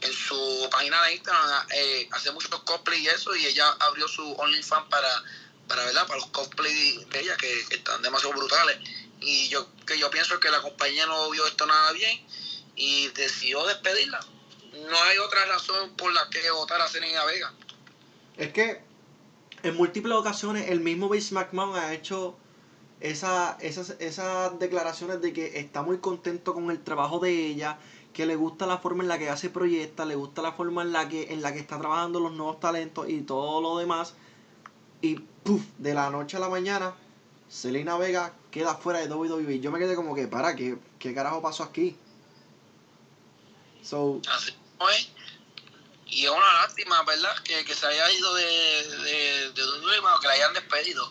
en 0.00 0.12
su 0.12 0.68
página 0.70 1.02
de 1.04 1.14
Instagram 1.14 1.66
eh, 1.72 2.08
hace 2.12 2.32
muchos 2.32 2.50
cosplay 2.62 3.02
y 3.02 3.08
eso, 3.08 3.34
y 3.36 3.46
ella 3.46 3.68
abrió 3.80 4.08
su 4.08 4.32
OnlyFans 4.32 4.88
para, 4.90 5.22
para, 5.68 5.84
¿verdad? 5.84 6.06
para 6.06 6.18
los 6.18 6.28
cosplay 6.30 7.04
de 7.10 7.20
ella, 7.20 7.36
que, 7.36 7.64
que 7.68 7.76
están 7.76 8.02
demasiado 8.02 8.34
brutales. 8.34 8.78
Y 9.20 9.48
yo, 9.48 9.68
que 9.86 9.98
yo 9.98 10.10
pienso 10.10 10.38
que 10.40 10.50
la 10.50 10.60
compañía 10.60 11.06
no 11.06 11.30
vio 11.30 11.46
esto 11.46 11.64
nada 11.64 11.92
bien 11.92 12.26
y 12.76 13.08
decidió 13.08 13.66
despedirla. 13.66 14.20
No 14.72 14.96
hay 15.08 15.18
otra 15.18 15.44
razón 15.46 15.96
por 15.96 16.12
la 16.12 16.28
que 16.30 16.50
votar 16.50 16.80
a 16.80 16.88
Selena 16.88 17.24
Vega. 17.24 17.52
Es 18.36 18.52
que 18.52 18.82
en 19.62 19.74
múltiples 19.76 20.14
ocasiones 20.14 20.70
el 20.70 20.80
mismo 20.80 21.08
Vince 21.08 21.34
McMahon 21.34 21.76
ha 21.76 21.94
hecho 21.94 22.36
esa, 23.00 23.56
esas, 23.60 23.96
esas 23.98 24.58
declaraciones 24.58 25.20
de 25.20 25.32
que 25.32 25.58
está 25.58 25.82
muy 25.82 25.98
contento 25.98 26.54
con 26.54 26.70
el 26.70 26.82
trabajo 26.82 27.18
de 27.18 27.46
ella, 27.46 27.78
que 28.12 28.26
le 28.26 28.36
gusta 28.36 28.66
la 28.66 28.78
forma 28.78 29.02
en 29.02 29.08
la 29.08 29.18
que 29.18 29.30
hace 29.30 29.50
proyecta, 29.50 30.04
le 30.04 30.14
gusta 30.14 30.42
la 30.42 30.52
forma 30.52 30.82
en 30.82 30.92
la 30.92 31.08
que, 31.08 31.32
en 31.32 31.42
la 31.42 31.52
que 31.52 31.58
está 31.58 31.78
trabajando 31.78 32.20
los 32.20 32.32
nuevos 32.32 32.60
talentos 32.60 33.08
y 33.08 33.22
todo 33.22 33.60
lo 33.60 33.78
demás. 33.78 34.14
Y 35.00 35.16
¡puf! 35.16 35.62
de 35.78 35.94
la 35.94 36.10
noche 36.10 36.36
a 36.36 36.40
la 36.40 36.48
mañana, 36.48 36.94
Selena 37.48 37.96
Vega 37.96 38.34
queda 38.50 38.74
fuera 38.74 39.00
de 39.00 39.12
WWE. 39.12 39.60
Yo 39.60 39.70
me 39.70 39.78
quedé 39.78 39.94
como 39.94 40.14
que, 40.14 40.28
para, 40.28 40.56
¿qué, 40.56 40.78
qué 40.98 41.14
carajo 41.14 41.42
pasó 41.42 41.62
aquí? 41.62 41.96
So, 43.88 44.20
Así 44.28 44.52
como 44.78 44.90
es. 44.90 45.08
y 46.06 46.24
es 46.24 46.30
una 46.30 46.52
lástima, 46.54 47.02
¿verdad? 47.04 47.36
Que, 47.44 47.64
que 47.64 47.74
se 47.74 47.86
haya 47.86 48.10
ido 48.10 48.34
de, 48.34 48.44
de, 48.44 49.52
de 49.52 49.62
o 49.62 50.20
que 50.20 50.26
la 50.26 50.32
hayan 50.32 50.54
despedido. 50.54 51.10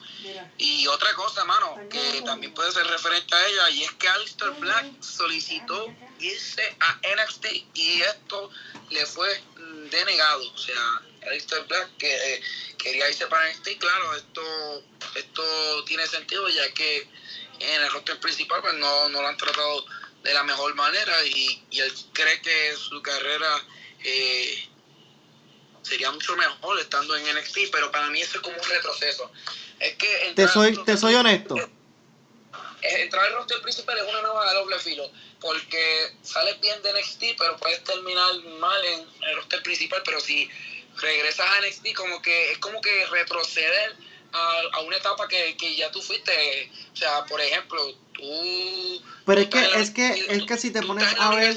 Y 0.58 0.88
otra 0.88 1.14
cosa, 1.14 1.46
mano, 1.46 1.78
que 1.90 2.22
también 2.24 2.54
puede 2.54 2.72
ser 2.72 2.86
referente 2.88 3.34
a 3.34 3.48
ella, 3.48 3.70
y 3.72 3.84
es 3.84 3.92
que 3.94 4.08
Alistair 4.10 4.52
Black 4.52 4.86
solicitó 5.02 5.94
irse 6.20 6.78
a 6.80 7.00
NXT 7.16 7.46
y 7.74 8.02
esto 8.02 8.50
le 8.90 9.06
fue 9.06 9.44
denegado. 9.90 10.52
O 10.52 10.58
sea, 10.58 11.02
Alistair 11.28 11.64
Black 11.68 11.98
que 11.98 12.14
eh, 12.14 12.42
quería 12.78 13.10
irse 13.10 13.28
para 13.28 13.50
NXT, 13.52 13.78
claro, 13.80 14.16
esto, 14.16 14.84
esto 15.16 15.84
tiene 15.86 16.08
sentido 16.08 16.48
ya 16.50 16.70
que 16.74 17.10
en 17.60 17.82
el 17.84 17.92
roster 17.92 18.20
principal 18.20 18.62
pues 18.62 18.74
no, 18.76 19.10
no 19.10 19.22
lo 19.22 19.28
han 19.28 19.38
tratado 19.38 19.86
de 20.26 20.34
la 20.34 20.44
mejor 20.44 20.74
manera 20.76 21.26
y, 21.26 21.64
y 21.70 21.80
él 21.80 21.94
cree 22.14 22.42
que 22.42 22.76
su 22.76 23.02
carrera... 23.02 23.64
Eh, 24.04 24.70
sería 25.86 26.12
mucho 26.12 26.36
mejor 26.36 26.80
estando 26.80 27.16
en 27.16 27.24
NXT, 27.36 27.70
pero 27.72 27.92
para 27.92 28.10
mí 28.10 28.22
eso 28.22 28.38
es 28.38 28.44
como 28.44 28.58
un 28.58 28.64
retroceso. 28.64 29.32
Es 29.80 29.96
que 29.96 30.34
te 30.36 30.48
soy, 30.48 30.84
te 30.84 30.98
soy 30.98 31.14
honesto. 31.14 31.56
Entrar 32.82 33.26
al 33.26 33.34
roster 33.34 33.62
principal 33.62 33.98
es 33.98 34.04
una 34.04 34.22
nueva 34.22 34.50
de 34.50 34.56
doble 34.56 34.80
filo, 34.80 35.12
porque 35.40 36.12
sales 36.24 36.60
bien 36.60 36.82
de 36.82 36.94
NXT, 36.94 37.38
pero 37.38 37.58
puedes 37.58 37.84
terminar 37.84 38.34
mal 38.60 38.86
en 38.86 39.08
el 39.22 39.36
roster 39.36 39.62
principal, 39.64 40.02
pero 40.06 40.20
si 40.20 40.50
regresas 40.98 41.48
a 41.48 41.62
NXT, 41.62 41.94
como 41.96 42.22
que 42.22 42.52
es 42.52 42.58
como 42.60 42.82
que 42.82 43.06
retroceder 43.08 43.96
a, 44.74 44.82
una 44.82 44.98
etapa 44.98 45.28
que, 45.28 45.56
que, 45.58 45.76
ya 45.76 45.92
tú 45.92 46.02
fuiste. 46.02 46.72
O 46.94 46.96
sea, 46.96 47.26
por 47.26 47.40
ejemplo, 47.42 47.80
tú. 48.14 49.02
Pero 49.26 49.42
es 49.42 49.48
que, 49.48 49.60
es 49.76 49.92
que, 49.92 50.26
es 50.30 50.44
que 50.44 50.58
si 50.58 50.72
te 50.72 50.82
pones 50.82 51.08
a 51.20 51.36
ver. 51.36 51.56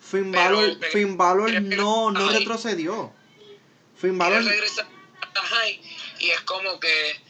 Finn 0.00 0.32
Balor, 0.32 0.78
Finn 0.90 1.16
Balor 1.16 1.62
no, 1.62 2.10
no 2.10 2.28
retrocedió. 2.28 3.12
Finn 3.96 4.18
Balor. 4.18 4.42
Y 6.18 6.30
es 6.30 6.40
como 6.42 6.78
que 6.78 7.20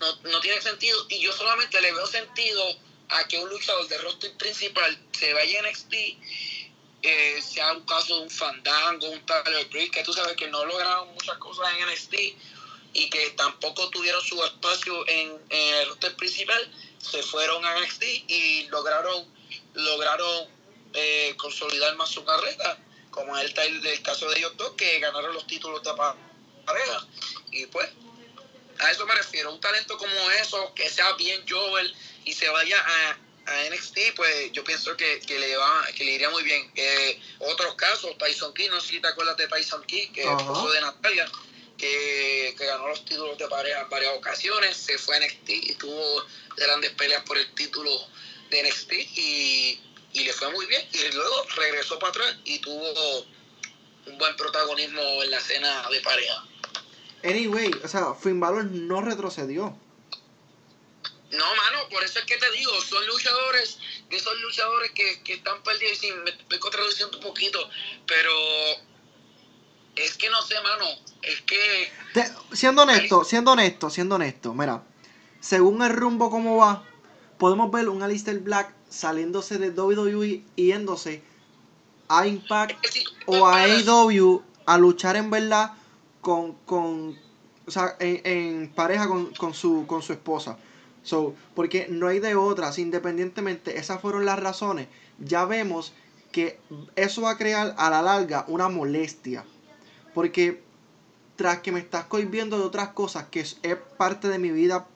no, 0.00 0.30
no 0.30 0.40
tiene 0.40 0.60
sentido. 0.60 0.98
Y 1.08 1.20
yo 1.20 1.32
solamente 1.32 1.80
le 1.80 1.92
veo 1.92 2.06
sentido 2.06 2.62
a 3.08 3.26
que 3.26 3.38
un 3.38 3.48
luchador 3.48 3.88
de 3.88 3.98
roster 3.98 4.36
principal 4.36 4.98
se 5.12 5.32
vaya 5.32 5.60
a 5.60 5.68
NXT, 5.68 5.94
eh, 7.02 7.42
sea 7.42 7.72
un 7.72 7.84
caso 7.86 8.16
de 8.16 8.22
un 8.24 8.30
Fandango, 8.30 9.08
un 9.10 9.24
Tyler 9.24 9.66
Breeze, 9.68 9.90
que 9.90 10.02
tú 10.02 10.12
sabes 10.12 10.36
que 10.36 10.48
no 10.48 10.64
lograron 10.64 11.12
muchas 11.14 11.38
cosas 11.38 11.66
en 11.74 11.86
NXT 11.86 12.14
y 12.92 13.10
que 13.10 13.30
tampoco 13.30 13.88
tuvieron 13.90 14.22
su 14.22 14.42
espacio 14.44 15.06
en, 15.08 15.38
el 15.50 15.88
roster 15.88 16.16
principal, 16.16 16.72
se 16.98 17.22
fueron 17.22 17.64
a 17.64 17.80
NXT 17.80 18.02
y 18.28 18.66
lograron, 18.70 19.26
lograron 19.74 20.48
eh, 20.94 21.34
consolidar 21.36 21.94
más 21.96 22.10
su 22.10 22.24
carrera 22.24 22.78
como 23.18 23.36
es 23.36 23.52
el, 23.56 23.84
el 23.84 24.02
caso 24.02 24.28
de 24.30 24.38
ellos 24.38 24.52
dos, 24.56 24.72
que 24.76 25.00
ganaron 25.00 25.34
los 25.34 25.46
títulos 25.46 25.82
de 25.82 25.90
pareja. 25.94 27.06
Y 27.50 27.66
pues, 27.66 27.88
a 28.78 28.90
eso 28.92 29.06
me 29.06 29.14
refiero, 29.14 29.52
un 29.52 29.60
talento 29.60 29.98
como 29.98 30.30
eso, 30.42 30.72
que 30.74 30.88
sea 30.88 31.12
bien 31.14 31.44
Joel 31.48 31.94
y 32.24 32.32
se 32.32 32.48
vaya 32.48 32.76
a, 32.78 33.16
NXT, 33.70 34.14
pues 34.14 34.52
yo 34.52 34.62
pienso 34.62 34.94
que, 34.94 35.22
le 35.26 35.56
va, 35.56 35.86
que 35.96 36.04
le 36.04 36.12
iría 36.12 36.28
muy 36.28 36.42
bien. 36.42 36.70
Eh, 36.74 37.18
otros 37.38 37.76
casos, 37.76 38.16
Tyson 38.18 38.52
Key, 38.52 38.68
no 38.68 38.78
sé 38.78 38.88
si 38.88 39.00
te 39.00 39.08
acuerdas 39.08 39.38
de 39.38 39.48
Tyson 39.48 39.82
Key, 39.84 40.08
que 40.08 40.20
es 40.20 40.28
esposo 40.28 40.68
de 40.68 40.82
Natalia, 40.82 41.26
que, 41.78 42.54
ganó 42.58 42.88
los 42.88 43.04
títulos 43.04 43.38
de 43.38 43.48
pareja 43.48 43.82
en 43.82 43.88
varias 43.88 44.14
ocasiones, 44.16 44.76
se 44.76 44.98
fue 44.98 45.16
a 45.16 45.20
NXT 45.20 45.48
y 45.48 45.74
tuvo 45.76 46.24
grandes 46.56 46.90
peleas 46.90 47.22
por 47.22 47.38
el 47.38 47.54
título 47.54 47.90
de 48.50 48.62
NXT 48.62 48.92
y 48.92 49.80
y 50.12 50.24
le 50.24 50.32
fue 50.32 50.50
muy 50.52 50.66
bien. 50.66 50.86
Y 50.92 51.14
luego 51.14 51.46
regresó 51.56 51.98
para 51.98 52.10
atrás 52.10 52.36
y 52.44 52.58
tuvo 52.60 53.26
un 54.06 54.18
buen 54.18 54.36
protagonismo 54.36 55.00
en 55.22 55.30
la 55.30 55.38
escena 55.38 55.88
de 55.90 56.00
pareja. 56.00 56.44
Anyway, 57.24 57.70
o 57.82 57.88
sea, 57.88 58.14
Finn 58.14 58.40
Balor 58.40 58.64
no 58.64 59.00
retrocedió. 59.00 59.76
No, 61.30 61.54
mano, 61.56 61.88
por 61.90 62.02
eso 62.02 62.20
es 62.20 62.24
que 62.24 62.38
te 62.38 62.50
digo, 62.52 62.80
son 62.80 63.06
luchadores, 63.06 63.78
de 64.08 64.16
esos 64.16 64.40
luchadores 64.40 64.92
que, 64.92 65.22
que 65.24 65.34
están 65.34 65.62
perdidos, 65.62 66.02
y 66.02 66.12
me 66.12 66.30
estoy 66.30 66.58
contradiciendo 66.58 67.18
un 67.18 67.22
poquito, 67.22 67.68
pero 68.06 68.32
es 70.04 70.16
que 70.16 70.30
no 70.30 70.40
sé, 70.42 70.54
mano, 70.62 70.84
es 71.22 71.40
que... 71.42 71.90
siendo 72.52 72.82
honesto, 72.82 73.24
siendo 73.24 73.52
honesto, 73.52 73.90
siendo 73.90 74.14
honesto, 74.16 74.54
mira, 74.54 74.82
según 75.40 75.82
el 75.82 75.90
rumbo 75.90 76.30
como 76.30 76.56
va, 76.56 76.84
podemos 77.38 77.70
ver 77.70 77.88
un 77.88 78.02
Alistair 78.02 78.38
Black 78.40 78.72
saliéndose 78.88 79.58
de 79.58 79.70
WWE 79.70 80.42
y 80.56 80.66
yéndose 80.66 81.22
a 82.08 82.26
Impact 82.26 82.86
o 83.26 83.46
a 83.46 83.62
AEW 83.62 84.42
a 84.66 84.78
luchar 84.78 85.16
en 85.16 85.30
verdad 85.30 85.72
con, 86.20 86.54
con 86.64 87.16
o 87.66 87.70
sea, 87.70 87.96
en, 88.00 88.72
pareja 88.74 89.08
con, 89.08 89.54
su, 89.54 89.86
con 89.86 90.02
su 90.02 90.12
esposa. 90.12 90.56
So, 91.02 91.34
porque 91.54 91.86
no 91.88 92.08
hay 92.08 92.18
de 92.18 92.34
otras, 92.34 92.78
independientemente, 92.78 93.78
esas 93.78 94.00
fueron 94.00 94.24
las 94.24 94.38
razones. 94.38 94.88
Ya 95.18 95.44
vemos 95.44 95.92
que 96.32 96.58
eso 96.96 97.22
va 97.22 97.32
a 97.32 97.38
crear 97.38 97.74
a 97.78 97.90
la 97.90 98.02
larga 98.02 98.44
una 98.48 98.68
molestia. 98.68 99.44
Porque 100.18 100.60
tras 101.36 101.60
que 101.60 101.70
me 101.70 101.78
estás 101.78 102.06
cohibiendo 102.06 102.58
de 102.58 102.64
otras 102.64 102.88
cosas 102.88 103.26
que 103.30 103.38
es 103.38 103.56
parte 103.96 104.26
de 104.26 104.40
mi 104.40 104.50
vida 104.50 104.88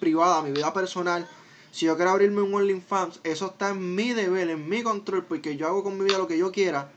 privada, 0.00 0.42
mi 0.42 0.50
vida 0.50 0.72
personal, 0.74 1.28
si 1.70 1.86
yo 1.86 1.94
quiero 1.94 2.10
abrirme 2.10 2.42
un 2.42 2.52
OnlyFans, 2.52 3.20
eso 3.22 3.46
está 3.46 3.68
en 3.68 3.94
mi 3.94 4.14
deber, 4.14 4.50
en 4.50 4.68
mi 4.68 4.82
control, 4.82 5.26
porque 5.26 5.56
yo 5.56 5.68
hago 5.68 5.84
con 5.84 5.96
mi 5.96 6.04
vida 6.04 6.18
lo 6.18 6.26
que 6.26 6.36
yo 6.36 6.50
quiera. 6.50 6.90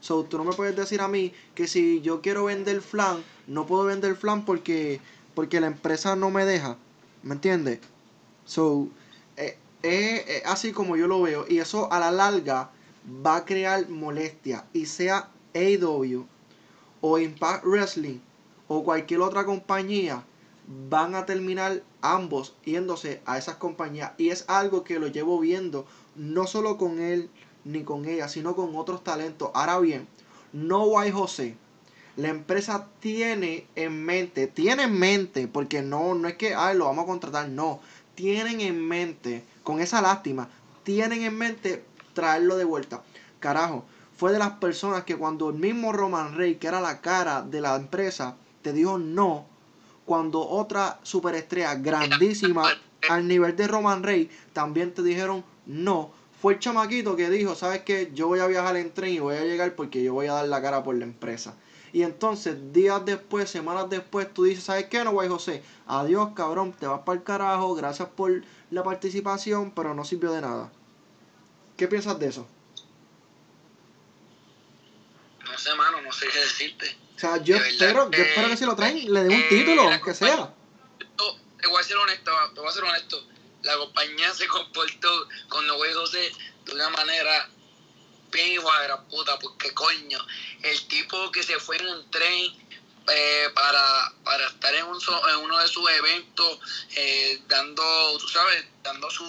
So, 0.00 0.24
tú 0.24 0.36
no 0.36 0.44
me 0.44 0.52
puedes 0.52 0.76
decir 0.76 1.00
a 1.00 1.08
mí 1.08 1.32
que 1.54 1.68
si 1.68 2.02
yo 2.02 2.20
quiero 2.20 2.44
vender 2.44 2.82
flan, 2.82 3.24
no 3.46 3.66
puedo 3.66 3.84
vender 3.84 4.14
flan 4.14 4.44
porque, 4.44 5.00
porque 5.34 5.58
la 5.58 5.68
empresa 5.68 6.14
no 6.16 6.28
me 6.28 6.44
deja. 6.44 6.76
¿Me 7.22 7.32
entiendes? 7.32 7.78
So, 8.44 8.88
eh, 9.38 9.56
es 9.82 10.44
así 10.44 10.72
como 10.72 10.98
yo 10.98 11.06
lo 11.06 11.22
veo. 11.22 11.46
Y 11.48 11.60
eso 11.60 11.90
a 11.90 11.98
la 11.98 12.10
larga 12.10 12.72
va 13.26 13.36
a 13.36 13.44
crear 13.46 13.88
molestia. 13.88 14.66
Y 14.74 14.84
sea 14.84 15.30
AW 15.54 16.26
o 17.02 17.18
Impact 17.18 17.64
Wrestling 17.66 18.20
o 18.68 18.82
cualquier 18.84 19.20
otra 19.20 19.44
compañía 19.44 20.24
van 20.88 21.14
a 21.14 21.26
terminar 21.26 21.82
ambos 22.00 22.54
yéndose 22.64 23.20
a 23.26 23.36
esas 23.36 23.56
compañías 23.56 24.12
y 24.16 24.30
es 24.30 24.46
algo 24.48 24.84
que 24.84 24.98
lo 24.98 25.08
llevo 25.08 25.38
viendo 25.38 25.84
no 26.16 26.46
solo 26.46 26.78
con 26.78 27.00
él 27.00 27.28
ni 27.64 27.82
con 27.84 28.06
ella, 28.06 28.28
sino 28.28 28.56
con 28.56 28.74
otros 28.74 29.04
talentos. 29.04 29.50
Ahora 29.54 29.78
bien, 29.78 30.08
no 30.52 30.98
hay 30.98 31.10
José. 31.10 31.56
La 32.16 32.28
empresa 32.28 32.88
tiene 33.00 33.66
en 33.74 34.04
mente, 34.04 34.46
tiene 34.46 34.84
en 34.84 34.98
mente, 34.98 35.48
porque 35.48 35.82
no, 35.82 36.14
no 36.14 36.28
es 36.28 36.34
que 36.34 36.54
ay, 36.54 36.76
lo 36.76 36.84
vamos 36.84 37.04
a 37.04 37.06
contratar, 37.06 37.48
no. 37.48 37.80
Tienen 38.14 38.60
en 38.60 38.86
mente, 38.86 39.44
con 39.62 39.80
esa 39.80 40.02
lástima, 40.02 40.48
tienen 40.82 41.22
en 41.22 41.36
mente 41.36 41.84
traerlo 42.12 42.56
de 42.56 42.64
vuelta. 42.64 43.02
Carajo, 43.40 43.84
fue 44.22 44.30
de 44.30 44.38
las 44.38 44.52
personas 44.52 45.02
que 45.02 45.16
cuando 45.16 45.50
el 45.50 45.56
mismo 45.56 45.92
Roman 45.92 46.36
Rey, 46.36 46.54
que 46.54 46.68
era 46.68 46.80
la 46.80 47.00
cara 47.00 47.42
de 47.42 47.60
la 47.60 47.74
empresa, 47.74 48.36
te 48.62 48.72
dijo 48.72 48.96
no, 48.96 49.46
cuando 50.04 50.48
otra 50.48 51.00
superestrella 51.02 51.74
grandísima 51.74 52.70
al 53.08 53.26
nivel 53.26 53.56
de 53.56 53.66
Roman 53.66 54.04
Rey 54.04 54.30
también 54.52 54.94
te 54.94 55.02
dijeron 55.02 55.42
no. 55.66 56.12
Fue 56.40 56.52
el 56.52 56.60
chamaquito 56.60 57.16
que 57.16 57.30
dijo, 57.30 57.56
¿sabes 57.56 57.82
qué? 57.82 58.12
Yo 58.14 58.28
voy 58.28 58.38
a 58.38 58.46
viajar 58.46 58.76
en 58.76 58.94
tren 58.94 59.12
y 59.12 59.18
voy 59.18 59.34
a 59.34 59.42
llegar 59.42 59.74
porque 59.74 60.04
yo 60.04 60.14
voy 60.14 60.28
a 60.28 60.34
dar 60.34 60.46
la 60.46 60.62
cara 60.62 60.84
por 60.84 60.94
la 60.94 61.04
empresa. 61.04 61.56
Y 61.92 62.04
entonces, 62.04 62.72
días 62.72 63.04
después, 63.04 63.50
semanas 63.50 63.90
después, 63.90 64.32
tú 64.32 64.44
dices, 64.44 64.62
¿sabes 64.62 64.86
qué? 64.86 65.02
No, 65.02 65.10
güey, 65.10 65.28
José. 65.28 65.64
Adiós, 65.88 66.28
cabrón, 66.36 66.72
te 66.78 66.86
vas 66.86 67.00
para 67.00 67.18
el 67.18 67.24
carajo. 67.24 67.74
Gracias 67.74 68.08
por 68.10 68.30
la 68.70 68.84
participación, 68.84 69.72
pero 69.72 69.94
no 69.94 70.04
sirvió 70.04 70.30
de 70.30 70.42
nada. 70.42 70.70
¿Qué 71.76 71.88
piensas 71.88 72.20
de 72.20 72.28
eso? 72.28 72.46
No 75.44 75.51
sé, 75.62 75.74
mano, 75.74 76.00
no 76.02 76.12
sé 76.12 76.26
qué 76.28 76.38
decirte. 76.38 76.96
O 77.16 77.18
sea, 77.18 77.36
yo 77.42 77.56
espero, 77.56 78.10
yo 78.10 78.22
espero 78.22 78.48
que 78.48 78.56
si 78.56 78.64
lo 78.64 78.74
traen, 78.74 79.12
le 79.12 79.24
den 79.24 79.32
un 79.32 79.48
título, 79.48 79.82
aunque 79.82 80.14
sea. 80.14 80.52
te 81.60 81.68
voy 81.68 81.80
a 81.80 81.84
ser 81.84 81.96
honesto, 81.96 82.32
te 82.54 82.60
voy 82.60 82.68
a 82.68 82.72
ser 82.72 82.84
honesto. 82.84 83.26
La 83.62 83.76
compañía 83.76 84.34
se 84.34 84.48
comportó 84.48 85.28
con 85.48 85.66
Noé 85.66 85.92
José 85.94 86.32
de 86.64 86.72
una 86.72 86.90
manera 86.90 87.48
bien 88.32 88.52
hijo 88.52 88.68
de 88.80 88.88
la 88.88 89.00
puta, 89.04 89.38
porque 89.38 89.72
coño, 89.72 90.18
el 90.62 90.88
tipo 90.88 91.30
que 91.30 91.42
se 91.42 91.58
fue 91.60 91.76
en 91.76 91.86
un 91.86 92.10
tren 92.10 92.61
eh, 93.08 93.48
para, 93.54 94.12
para 94.24 94.46
estar 94.46 94.74
en, 94.74 94.86
un, 94.86 94.98
en 95.30 95.36
uno 95.36 95.58
de 95.58 95.68
sus 95.68 95.90
eventos, 95.90 96.58
eh, 96.96 97.40
dando, 97.48 98.18
tú 98.18 98.28
sabes, 98.28 98.64
dando 98.82 99.10
su, 99.10 99.24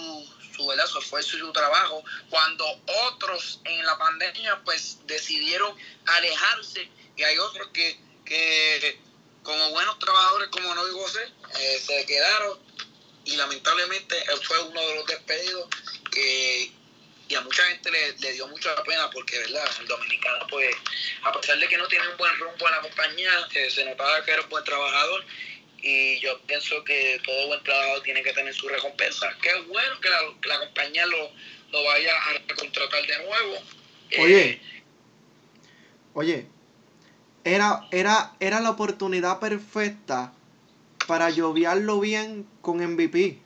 su, 0.54 0.70
su 0.86 0.98
esfuerzo 0.98 1.36
y 1.36 1.40
su 1.40 1.52
trabajo, 1.52 2.02
cuando 2.30 2.64
otros 3.08 3.60
en 3.64 3.84
la 3.84 3.98
pandemia 3.98 4.60
pues 4.64 4.98
decidieron 5.06 5.76
alejarse 6.06 6.88
y 7.16 7.22
hay 7.22 7.38
otros 7.38 7.68
que, 7.72 7.98
que 8.24 9.00
como 9.42 9.70
buenos 9.70 9.98
trabajadores 9.98 10.48
como 10.48 10.74
no 10.74 10.86
digo 10.86 11.04
eh, 11.58 11.82
se 11.84 12.06
quedaron 12.06 12.58
y 13.24 13.36
lamentablemente 13.36 14.18
él 14.18 14.40
fue 14.42 14.58
uno 14.62 14.80
de 14.80 14.94
los 14.96 15.06
despedidos 15.06 15.68
que 16.10 16.72
y 17.34 17.36
a 17.36 17.40
mucha 17.40 17.64
gente 17.64 17.90
le, 17.90 18.12
le, 18.18 18.32
dio 18.32 18.46
mucha 18.46 18.70
pena 18.84 19.10
porque, 19.10 19.36
¿verdad? 19.40 19.68
El 19.80 19.88
dominicano, 19.88 20.46
pues, 20.48 20.72
a 21.24 21.32
pesar 21.32 21.58
de 21.58 21.66
que 21.66 21.76
no 21.76 21.88
tiene 21.88 22.06
un 22.08 22.16
buen 22.16 22.32
rumbo 22.38 22.68
en 22.68 22.74
la 22.76 22.80
compañía, 22.80 23.30
eh, 23.54 23.68
se 23.68 23.84
notaba 23.84 24.24
que 24.24 24.30
era 24.30 24.42
un 24.42 24.48
buen 24.48 24.62
trabajador 24.62 25.24
y 25.82 26.20
yo 26.20 26.40
pienso 26.42 26.84
que 26.84 27.20
todo 27.24 27.48
buen 27.48 27.62
trabajador 27.64 28.02
tiene 28.04 28.22
que 28.22 28.32
tener 28.32 28.54
su 28.54 28.68
recompensa. 28.68 29.36
Qué 29.42 29.50
bueno 29.62 30.00
que 30.00 30.08
la, 30.48 30.60
compañía 30.60 31.06
lo, 31.06 31.32
lo, 31.72 31.84
vaya 31.84 32.12
a 32.14 32.54
contratar 32.54 33.04
de 33.04 33.18
nuevo. 33.18 33.62
Oye, 34.20 34.50
eh, 34.50 34.60
oye, 36.12 36.46
era, 37.42 37.88
era, 37.90 38.36
era 38.38 38.60
la 38.60 38.70
oportunidad 38.70 39.40
perfecta 39.40 40.32
para 41.08 41.30
lloviarlo 41.30 41.98
bien 41.98 42.46
con 42.62 42.76
MVP. 42.78 43.43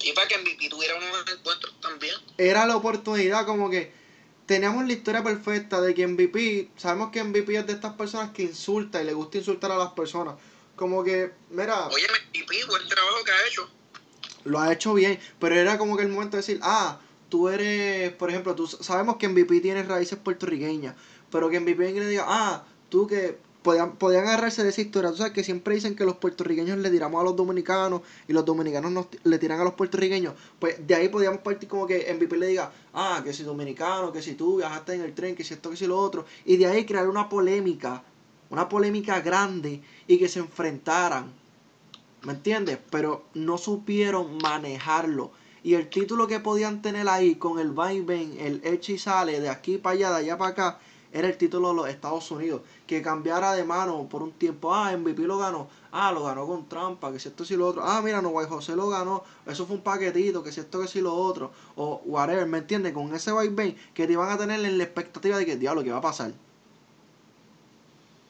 Y 0.00 0.12
para 0.12 0.28
que 0.28 0.38
MVP 0.38 0.68
tuviera 0.68 0.96
unos 0.96 1.24
encuentros 1.32 1.74
también. 1.80 2.14
Era 2.38 2.66
la 2.66 2.76
oportunidad, 2.76 3.46
como 3.46 3.70
que 3.70 3.92
teníamos 4.46 4.86
la 4.86 4.92
historia 4.92 5.22
perfecta 5.22 5.80
de 5.80 5.94
que 5.94 6.06
MVP, 6.06 6.70
sabemos 6.76 7.10
que 7.10 7.22
MVP 7.22 7.56
es 7.56 7.66
de 7.66 7.72
estas 7.72 7.94
personas 7.94 8.30
que 8.30 8.42
insulta 8.42 9.02
y 9.02 9.06
le 9.06 9.12
gusta 9.12 9.38
insultar 9.38 9.72
a 9.72 9.76
las 9.76 9.92
personas. 9.92 10.36
Como 10.76 11.02
que, 11.02 11.32
mira. 11.50 11.88
Oye, 11.88 12.06
MVP, 12.06 12.64
buen 12.66 12.86
trabajo 12.86 13.24
que 13.24 13.32
ha 13.32 13.46
hecho. 13.46 13.70
Lo 14.44 14.60
ha 14.60 14.72
hecho 14.72 14.94
bien, 14.94 15.18
pero 15.40 15.56
era 15.56 15.76
como 15.76 15.96
que 15.96 16.04
el 16.04 16.08
momento 16.08 16.36
de 16.36 16.42
decir, 16.42 16.60
ah, 16.62 17.00
tú 17.28 17.48
eres, 17.48 18.12
por 18.12 18.30
ejemplo, 18.30 18.54
tú 18.54 18.66
sabemos 18.68 19.16
que 19.16 19.28
MVP 19.28 19.60
tiene 19.60 19.82
raíces 19.82 20.18
puertorriqueñas, 20.18 20.94
pero 21.30 21.50
que 21.50 21.58
MVP 21.58 21.92
le 21.92 22.06
diga, 22.06 22.24
ah, 22.28 22.64
tú 22.88 23.08
que 23.08 23.38
podían, 23.66 23.96
podían 23.96 24.28
agarrarse 24.28 24.62
de 24.62 24.68
esa 24.68 24.80
historia. 24.80 25.10
Tú 25.10 25.16
sabes 25.16 25.32
que 25.32 25.42
siempre 25.42 25.74
dicen 25.74 25.96
que 25.96 26.04
los 26.04 26.18
puertorriqueños 26.18 26.78
le 26.78 26.88
tiramos 26.88 27.20
a 27.20 27.24
los 27.24 27.34
dominicanos 27.34 28.02
y 28.28 28.32
los 28.32 28.44
dominicanos 28.44 28.92
nos, 28.92 29.06
le 29.24 29.38
tiran 29.40 29.58
a 29.60 29.64
los 29.64 29.74
puertorriqueños. 29.74 30.34
Pues 30.60 30.86
de 30.86 30.94
ahí 30.94 31.08
podíamos 31.08 31.40
partir 31.40 31.68
como 31.68 31.84
que 31.84 32.14
MVP 32.14 32.36
le 32.36 32.46
diga, 32.46 32.70
ah, 32.94 33.22
que 33.24 33.32
si 33.32 33.42
dominicano, 33.42 34.12
que 34.12 34.22
si 34.22 34.34
tú 34.34 34.58
viajaste 34.58 34.94
en 34.94 35.00
el 35.00 35.14
tren, 35.14 35.34
que 35.34 35.42
si 35.42 35.54
esto, 35.54 35.68
que 35.70 35.76
si 35.76 35.88
lo 35.88 35.98
otro. 35.98 36.26
Y 36.44 36.56
de 36.58 36.66
ahí 36.66 36.86
crear 36.86 37.08
una 37.08 37.28
polémica, 37.28 38.04
una 38.50 38.68
polémica 38.68 39.20
grande 39.20 39.82
y 40.06 40.16
que 40.16 40.28
se 40.28 40.38
enfrentaran. 40.38 41.32
¿Me 42.22 42.34
entiendes? 42.34 42.78
Pero 42.88 43.24
no 43.34 43.58
supieron 43.58 44.38
manejarlo. 44.38 45.32
Y 45.64 45.74
el 45.74 45.88
título 45.88 46.28
que 46.28 46.38
podían 46.38 46.82
tener 46.82 47.08
ahí 47.08 47.34
con 47.34 47.58
el 47.58 47.72
vaivén, 47.72 48.36
el 48.38 48.60
eche 48.62 48.92
y 48.92 48.98
sale 48.98 49.40
de 49.40 49.48
aquí 49.48 49.76
para 49.76 49.94
allá, 49.94 50.10
de 50.10 50.16
allá 50.18 50.38
para 50.38 50.50
acá, 50.52 50.78
era 51.16 51.28
el 51.28 51.38
título 51.38 51.70
de 51.70 51.74
los 51.74 51.88
Estados 51.88 52.30
Unidos. 52.30 52.60
Que 52.86 53.00
cambiara 53.00 53.54
de 53.54 53.64
mano 53.64 54.06
por 54.06 54.22
un 54.22 54.32
tiempo. 54.32 54.74
Ah, 54.74 54.94
MVP 54.94 55.22
lo 55.22 55.38
ganó. 55.38 55.66
Ah, 55.90 56.12
lo 56.12 56.22
ganó 56.24 56.46
con 56.46 56.68
trampa. 56.68 57.10
Que 57.10 57.18
si 57.18 57.28
esto, 57.28 57.42
si 57.42 57.56
lo 57.56 57.66
otro. 57.66 57.82
Ah, 57.82 58.02
mira, 58.02 58.20
no, 58.20 58.28
Guay 58.28 58.46
José 58.46 58.76
lo 58.76 58.90
ganó. 58.90 59.24
Eso 59.46 59.64
fue 59.64 59.76
un 59.76 59.82
paquetito. 59.82 60.42
Que 60.42 60.52
si 60.52 60.60
esto, 60.60 60.78
que 60.78 60.86
si 60.86 61.00
lo 61.00 61.14
otro. 61.14 61.52
O 61.76 62.02
whatever, 62.04 62.46
¿me 62.46 62.58
entiendes? 62.58 62.92
Con 62.92 63.14
ese 63.14 63.32
vaivén 63.32 63.78
que 63.94 64.06
te 64.06 64.12
iban 64.12 64.28
a 64.28 64.36
tener 64.36 64.62
en 64.62 64.76
la 64.76 64.84
expectativa 64.84 65.38
de 65.38 65.46
que, 65.46 65.56
diablo, 65.56 65.82
¿qué 65.82 65.90
va 65.90 65.98
a 65.98 66.02
pasar? 66.02 66.34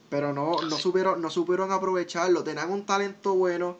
Pero 0.08 0.32
no, 0.32 0.62
no, 0.62 0.78
supieron, 0.78 1.20
no 1.20 1.28
supieron 1.28 1.72
aprovecharlo. 1.72 2.44
Tenían 2.44 2.70
un 2.70 2.86
talento 2.86 3.34
bueno. 3.34 3.78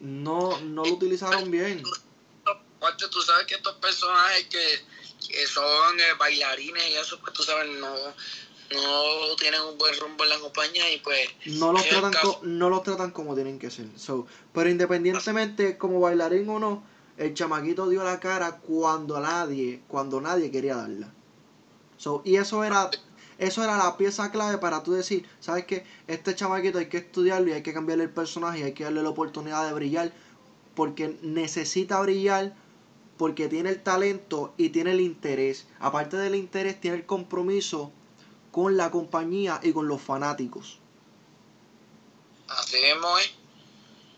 No, 0.00 0.60
no 0.60 0.84
lo 0.84 0.92
utilizaron 0.92 1.50
bien. 1.50 1.82
Tú 1.82 3.22
sabes 3.22 3.46
que 3.46 3.54
estos 3.54 3.76
personajes 3.76 4.46
que 4.50 4.84
que 5.26 5.46
son 5.46 5.98
eh, 5.98 6.14
bailarines 6.18 6.90
y 6.90 6.94
eso, 6.94 7.18
pues 7.20 7.32
tú 7.32 7.42
sabes, 7.42 7.68
no, 7.78 7.94
no 8.74 9.36
tienen 9.36 9.60
un 9.62 9.78
buen 9.78 9.98
rumbo 9.98 10.24
en 10.24 10.30
la 10.30 10.38
compañía 10.38 10.92
y 10.92 10.98
pues... 10.98 11.28
No 11.46 11.72
los, 11.72 11.88
tratan, 11.88 12.12
no 12.42 12.70
los 12.70 12.82
tratan 12.82 13.10
como 13.10 13.34
tienen 13.34 13.58
que 13.58 13.70
ser. 13.70 13.86
So, 13.96 14.26
pero 14.52 14.68
independientemente 14.70 15.78
como 15.78 16.00
bailarín 16.00 16.48
o 16.48 16.58
no, 16.58 16.82
el 17.16 17.34
chamaquito 17.34 17.88
dio 17.88 18.04
la 18.04 18.20
cara 18.20 18.58
cuando 18.58 19.20
nadie, 19.20 19.82
cuando 19.88 20.20
nadie 20.20 20.50
quería 20.50 20.76
darla. 20.76 21.12
So, 21.96 22.22
y 22.24 22.36
eso 22.36 22.62
era, 22.62 22.90
eso 23.38 23.64
era 23.64 23.76
la 23.76 23.96
pieza 23.96 24.30
clave 24.30 24.58
para 24.58 24.82
tú 24.82 24.92
decir, 24.92 25.28
¿sabes 25.40 25.64
qué? 25.64 25.84
Este 26.06 26.34
chamaquito 26.34 26.78
hay 26.78 26.88
que 26.88 26.98
estudiarlo 26.98 27.48
y 27.48 27.52
hay 27.52 27.62
que 27.62 27.74
cambiarle 27.74 28.04
el 28.04 28.10
personaje 28.10 28.60
y 28.60 28.62
hay 28.62 28.72
que 28.72 28.84
darle 28.84 29.02
la 29.02 29.08
oportunidad 29.08 29.66
de 29.66 29.72
brillar 29.72 30.12
porque 30.74 31.18
necesita 31.22 32.00
brillar 32.00 32.54
porque 33.18 33.48
tiene 33.48 33.70
el 33.70 33.82
talento 33.82 34.54
y 34.56 34.70
tiene 34.70 34.92
el 34.92 35.00
interés. 35.00 35.66
Aparte 35.80 36.16
del 36.16 36.36
interés, 36.36 36.80
tiene 36.80 36.96
el 36.96 37.06
compromiso 37.06 37.92
con 38.52 38.76
la 38.76 38.90
compañía 38.90 39.60
y 39.62 39.72
con 39.72 39.88
los 39.88 40.00
fanáticos. 40.00 40.78
Así 42.48 42.76
es, 42.76 42.96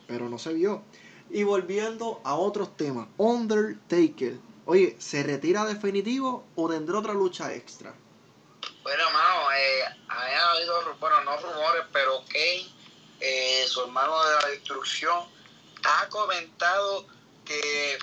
Pero 0.06 0.28
no 0.28 0.38
se 0.38 0.52
vio. 0.52 0.82
Y 1.30 1.42
volviendo 1.42 2.20
a 2.24 2.34
otros 2.34 2.76
temas, 2.76 3.08
Undertaker. 3.16 4.38
Oye, 4.66 4.96
¿se 4.98 5.22
retira 5.22 5.64
definitivo 5.64 6.44
o 6.54 6.68
tendrá 6.68 6.98
otra 6.98 7.14
lucha 7.14 7.52
extra? 7.54 7.94
Bueno, 8.82 9.04
mano, 9.10 9.52
eh, 9.52 9.82
ha 10.08 10.50
habido, 10.52 10.96
bueno, 11.00 11.24
no 11.24 11.36
rumores, 11.38 11.84
pero 11.92 12.22
Kane, 12.28 12.66
eh, 13.20 13.64
su 13.66 13.82
hermano 13.82 14.24
de 14.24 14.34
la 14.42 14.48
destrucción, 14.48 15.24
ha 15.84 16.08
comentado 16.08 17.06
que 17.44 17.98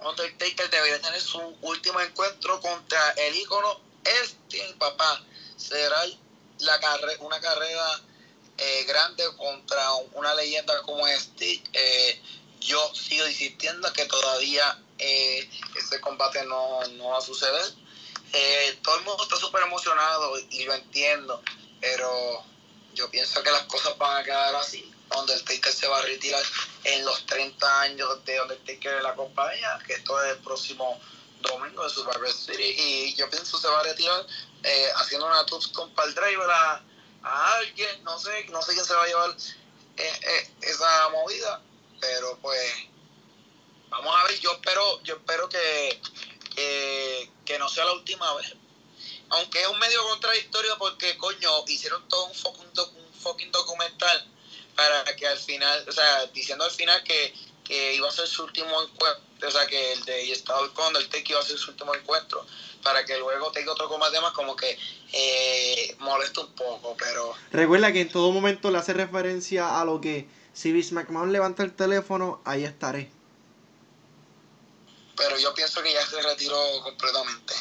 Undertaker 0.00 0.70
debería 0.70 1.00
tener 1.00 1.20
su 1.20 1.38
último 1.62 2.00
encuentro 2.00 2.60
contra 2.60 3.10
el 3.12 3.36
ícono 3.36 3.80
Sting, 4.04 4.78
papá. 4.78 5.24
Será 5.56 6.04
la 6.60 6.80
una 7.20 7.40
carrera 7.40 8.00
eh, 8.56 8.84
grande 8.84 9.24
contra 9.36 9.92
una 10.14 10.34
leyenda 10.34 10.80
como 10.82 11.06
Sting. 11.06 11.62
Eh, 11.72 12.22
yo 12.60 12.94
sigo 12.94 13.26
insistiendo 13.26 13.92
que 13.92 14.04
todavía 14.06 14.80
eh, 14.98 15.48
ese 15.76 16.00
combate 16.00 16.44
no, 16.44 16.86
no, 16.88 17.08
va 17.08 17.18
a 17.18 17.22
suceder. 17.22 17.74
todo 18.82 18.98
el 18.98 19.04
mundo 19.04 19.22
está 19.22 19.36
súper 19.36 19.62
emocionado 19.62 20.38
y 20.50 20.64
lo 20.64 20.74
entiendo, 20.74 21.42
pero 21.80 22.44
yo 22.94 23.10
pienso 23.10 23.42
que 23.42 23.50
las 23.50 23.62
cosas 23.64 23.96
van 23.98 24.18
a 24.18 24.24
quedar 24.24 24.54
así. 24.56 24.92
Undertaker 25.16 25.72
se 25.72 25.88
va 25.88 25.98
a 25.98 26.02
retirar 26.02 26.42
en 26.84 27.04
los 27.04 27.24
30 27.26 27.80
años 27.80 28.24
de 28.24 28.40
Undertaker 28.40 28.94
en 28.94 29.02
la 29.02 29.14
compañía, 29.14 29.78
que 29.86 29.94
esto 29.94 30.22
es 30.22 30.32
el 30.32 30.38
próximo 30.38 31.00
domingo 31.40 31.84
de 31.84 31.90
Survivor 31.90 32.32
City. 32.32 32.74
Y 32.76 33.14
yo 33.14 33.28
pienso 33.30 33.58
se 33.58 33.68
va 33.68 33.80
a 33.80 33.84
retirar 33.84 34.26
eh, 34.62 34.88
haciendo 34.96 35.26
una 35.26 35.44
con 35.72 35.90
para 35.94 36.08
el 36.08 36.14
driver 36.14 36.50
a, 36.50 36.82
alguien, 37.22 38.04
no 38.04 38.18
sé, 38.18 38.46
no 38.50 38.62
sé 38.62 38.72
quién 38.72 38.84
se 38.84 38.94
va 38.94 39.02
a 39.02 39.06
llevar 39.06 39.30
eh, 39.96 40.20
eh, 40.22 40.50
esa 40.62 41.08
movida, 41.10 41.60
pero 42.00 42.38
pues 42.40 42.72
vamos 43.88 44.14
a 44.16 44.24
ver, 44.24 44.38
yo 44.38 44.52
espero, 44.52 45.02
yo 45.02 45.16
espero 45.16 45.48
que, 45.48 46.00
que 47.44 47.58
no 47.58 47.68
sea 47.68 47.84
la 47.84 47.92
última 47.92 48.32
vez. 48.34 48.54
Aunque 49.30 49.60
es 49.60 49.68
un 49.68 49.78
medio 49.78 50.02
contradictorio 50.08 50.78
porque 50.78 51.18
coño, 51.18 51.64
hicieron 51.66 52.08
todo 52.08 52.26
un 52.26 52.34
fucking 52.34 53.52
documental 53.52 54.37
para 54.78 55.04
que 55.16 55.26
al 55.26 55.38
final, 55.38 55.84
o 55.88 55.90
sea, 55.90 56.26
diciendo 56.26 56.64
al 56.64 56.70
final 56.70 57.02
que, 57.02 57.34
iba 57.96 58.08
a 58.08 58.12
ser 58.12 58.28
su 58.28 58.44
último 58.44 58.80
encuentro, 58.80 59.48
o 59.48 59.50
sea, 59.50 59.66
que 59.66 59.92
el 59.92 60.04
de 60.04 60.30
Estado 60.30 60.72
con 60.72 60.94
el 60.94 61.08
Take 61.08 61.32
iba 61.32 61.40
a 61.40 61.42
ser 61.42 61.58
su 61.58 61.72
último 61.72 61.92
encuentro, 61.96 62.46
para 62.84 63.04
que 63.04 63.18
luego 63.18 63.50
tenga 63.50 63.72
otro 63.72 63.88
combate 63.88 64.20
más, 64.20 64.30
como 64.32 64.54
que 64.54 64.78
eh, 65.12 65.96
molesta 65.98 66.42
un 66.42 66.54
poco, 66.54 66.96
pero... 66.96 67.34
Recuerda 67.50 67.92
que 67.92 68.02
en 68.02 68.08
todo 68.08 68.30
momento 68.30 68.70
le 68.70 68.78
hace 68.78 68.92
referencia 68.92 69.80
a 69.80 69.84
lo 69.84 70.00
que 70.00 70.28
si 70.52 70.70
Vince 70.70 70.94
McMahon 70.94 71.32
levanta 71.32 71.64
el 71.64 71.74
teléfono, 71.74 72.40
ahí 72.44 72.62
estaré. 72.62 73.10
Pero 75.16 75.36
yo 75.38 75.52
pienso 75.54 75.82
que 75.82 75.92
ya 75.92 76.06
se 76.06 76.22
retiró 76.22 76.56
completamente. 76.84 77.52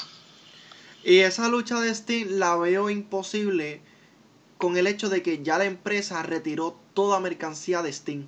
Y 1.03 1.21
esa 1.21 1.49
lucha 1.49 1.81
de 1.81 1.95
Steve 1.95 2.29
la 2.29 2.55
veo 2.57 2.91
imposible 2.91 3.81
con 4.57 4.77
el 4.77 4.87
hecho 4.87 5.09
de 5.09 5.21
que 5.21 5.43
ya 5.43 5.57
la 5.57 5.65
empresa 5.65 6.23
retiró 6.23 6.79
toda 6.93 7.19
mercancía 7.19 7.81
de 7.81 7.93
Steam. 7.93 8.27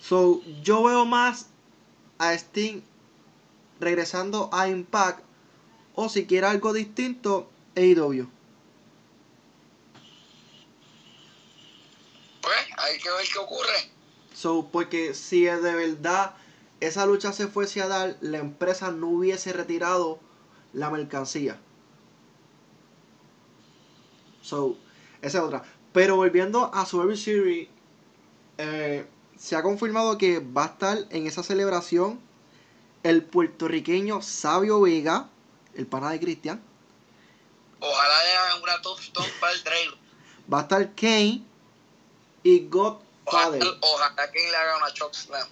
So, 0.00 0.42
yo 0.62 0.82
veo 0.82 1.04
más 1.04 1.46
a 2.18 2.36
Steam 2.36 2.82
regresando 3.78 4.50
a 4.52 4.68
Impact 4.68 5.22
o 5.94 6.08
si 6.08 6.26
quiere 6.26 6.46
algo 6.46 6.72
distinto, 6.72 7.50
AEW. 7.76 8.28
Pues 12.40 12.56
hay 12.78 12.98
que 12.98 13.10
ver 13.10 13.26
qué 13.32 13.38
ocurre. 13.38 13.90
So, 14.34 14.68
porque 14.72 15.14
si 15.14 15.44
de 15.44 15.58
verdad 15.58 16.34
esa 16.80 17.06
lucha 17.06 17.32
se 17.32 17.46
fuese 17.46 17.82
a 17.82 17.88
dar, 17.88 18.16
la 18.20 18.38
empresa 18.38 18.90
no 18.90 19.08
hubiese 19.08 19.52
retirado 19.52 20.18
la 20.72 20.90
mercancía. 20.90 21.60
So, 24.42 24.76
esa 25.22 25.38
es 25.38 25.44
otra. 25.44 25.62
Pero 25.92 26.16
volviendo 26.16 26.70
a 26.72 26.86
Survivor 26.86 27.16
Series, 27.16 27.68
eh, 28.58 29.06
se 29.38 29.56
ha 29.56 29.62
confirmado 29.62 30.18
que 30.18 30.38
va 30.38 30.64
a 30.64 30.66
estar 30.66 30.98
en 31.10 31.26
esa 31.26 31.42
celebración 31.42 32.20
el 33.02 33.24
puertorriqueño 33.24 34.22
Sabio 34.22 34.80
Vega, 34.80 35.28
el 35.74 35.86
pana 35.86 36.10
de 36.10 36.20
Cristian. 36.20 36.62
Ojalá 37.80 38.24
le 38.24 38.32
hagan 38.36 38.62
una 38.62 38.82
tombstone 38.82 39.28
para 39.40 39.52
el 39.52 39.62
trail. 39.62 39.90
Va 40.52 40.58
a 40.58 40.62
estar 40.62 40.94
Kane 40.94 41.42
y 42.42 42.68
Godfather. 42.68 43.62
Ojalá, 43.62 43.78
ojalá 43.80 44.14
Kane 44.14 44.50
le 44.50 44.56
haga 44.56 44.76
una 44.76 44.92
chokeslam. 44.92 45.48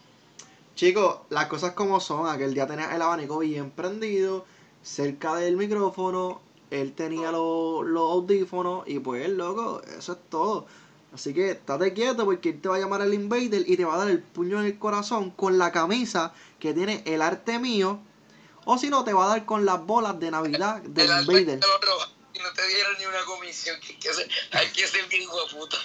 Chicos, 0.75 1.19
las 1.31 1.47
cosas 1.47 1.73
como 1.73 1.99
son, 1.99 2.29
aquel 2.29 2.55
día 2.55 2.67
tenía 2.67 2.95
el 2.95 3.03
abanico 3.03 3.39
bien 3.39 3.71
prendido, 3.71 4.45
cerca 4.83 5.35
del 5.35 5.57
micrófono, 5.57 6.41
él 6.71 6.93
tenía 6.93 7.31
los, 7.33 7.85
los 7.87 8.11
audífonos 8.13 8.85
y 8.87 8.99
pues, 8.99 9.29
loco, 9.29 9.81
eso 9.99 10.13
es 10.13 10.19
todo. 10.29 10.67
Así 11.15 11.33
que 11.33 11.53
estate 11.53 11.95
quieto 11.95 12.25
porque 12.27 12.51
él 12.51 12.61
te 12.61 12.69
va 12.69 12.77
a 12.77 12.79
llamar 12.79 13.01
el 13.01 13.15
invader 13.15 13.65
y 13.67 13.77
te 13.77 13.85
va 13.85 13.95
a 13.95 13.99
dar 13.99 14.11
el 14.11 14.21
puño 14.21 14.61
en 14.61 14.67
el 14.67 14.79
corazón 14.79 15.31
con 15.31 15.57
la 15.59 15.73
camisa 15.73 16.35
que 16.61 16.75
tiene 16.75 17.03
el 17.07 17.23
arte 17.23 17.59
mío. 17.59 17.99
O 18.67 18.77
si 18.77 18.91
no, 18.91 19.05
te 19.05 19.15
va 19.15 19.25
a 19.25 19.29
dar 19.29 19.47
con 19.47 19.65
las 19.65 19.85
bolas 19.87 20.21
de 20.21 20.31
Navidad 20.31 20.83
del 20.83 21.11
El 21.11 21.21
invader. 21.23 21.59
que 21.61 21.67
lo 21.67 21.81
roba, 21.81 22.11
y 22.35 22.39
no 22.41 22.53
te 22.55 22.67
dieron 22.69 22.93
ni 22.99 23.07
una 23.07 23.25
comisión. 23.25 23.77
que 23.81 23.93
hay 23.95 23.99
que 23.99 24.13
ser- 24.13 24.29
hay 24.53 24.67
que 24.69 24.87
ser 24.87 25.09
bien 25.09 25.23
hijo 25.23 25.37
de 25.47 25.55
puta. 25.57 25.77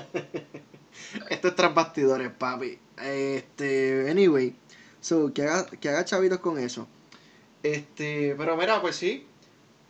Esto 1.30 1.48
es 1.48 1.56
tras 1.56 1.74
bastidores, 1.74 2.30
papi. 2.32 2.78
Este, 3.02 4.10
anyway. 4.10 4.54
So, 5.00 5.32
que 5.32 5.42
haga, 5.42 5.66
que 5.66 5.88
haga 5.88 6.04
chavitos 6.04 6.38
con 6.40 6.58
eso. 6.58 6.86
Este, 7.62 8.34
pero 8.36 8.56
mira, 8.56 8.80
pues 8.80 8.96
sí. 8.96 9.26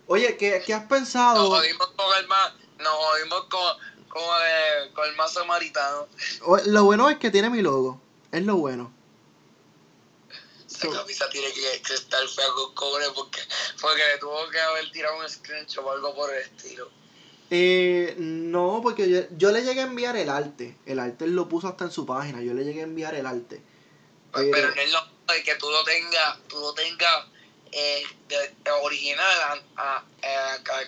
Oye, 0.07 0.37
¿qué, 0.37 0.63
qué 0.67 0.75
has 0.75 0.83
Nos 0.83 0.89
pensado? 0.91 1.47
jodimos 1.49 1.89
con 1.97 2.19
el 2.19 2.27
más, 2.27 2.53
nos 2.79 2.93
jodimos 2.93 3.41
con, 3.45 4.09
con, 4.09 4.23
eh, 4.23 4.91
con 4.95 5.09
el 5.09 5.17
más 5.17 5.33
samaritano. 5.33 6.09
O- 6.43 6.59
Lo 6.67 6.85
bueno 6.85 7.09
es 7.09 7.19
que 7.19 7.31
tiene 7.31 7.49
mi 7.51 7.63
logo. 7.63 8.01
Es 8.31 8.43
lo 8.45 8.57
bueno. 8.57 8.93
Esa 10.67 10.79
So- 10.89 10.93
camisa 10.93 11.29
tiene 11.31 11.53
que, 11.53 11.83
que 11.83 11.95
estar 11.95 12.27
fea 12.29 12.47
con 12.55 12.75
cobre 12.75 13.05
porque, 13.15 13.41
porque 13.81 14.03
le 14.13 14.19
tuvo 14.19 14.49
que 14.51 14.61
haber 14.61 14.91
tirado 14.91 15.19
un 15.19 15.29
screenshot 15.29 15.85
o 15.85 15.91
algo 15.93 16.15
por 16.15 16.33
el 16.35 16.43
estilo. 16.43 16.91
Eh, 17.51 18.15
no, 18.19 18.81
porque 18.83 19.09
yo, 19.11 19.21
yo 19.37 19.53
le 19.53 19.63
llegué 19.63 19.81
a 19.81 19.85
enviar 19.85 20.17
el 20.17 20.31
arte. 20.31 20.77
El 20.87 20.99
arte 20.99 21.27
él 21.27 21.37
lo 21.37 21.49
puso 21.49 21.69
hasta 21.69 21.85
en 21.85 21.91
su 21.91 22.07
página. 22.07 22.41
Yo 22.43 22.55
le 22.55 22.65
llegué 22.65 22.81
a 22.81 22.85
enviar 22.85 23.15
el 23.15 23.27
arte. 23.27 23.63
Pues, 24.33 24.47
Pero- 24.51 24.53
pero 24.53 24.75
no 24.75 24.81
es 24.81 24.91
lo 24.93 25.35
de 25.35 25.43
que 25.43 25.55
tú 25.57 25.71
lo 25.71 25.85
tengas, 25.85 26.39
tú 26.49 26.59
lo 26.59 26.73
tengas 26.73 27.27
eh, 27.73 28.03
de, 28.29 28.37
de 28.37 28.71
original 28.83 29.63
a, 29.77 29.97
a- 29.97 30.05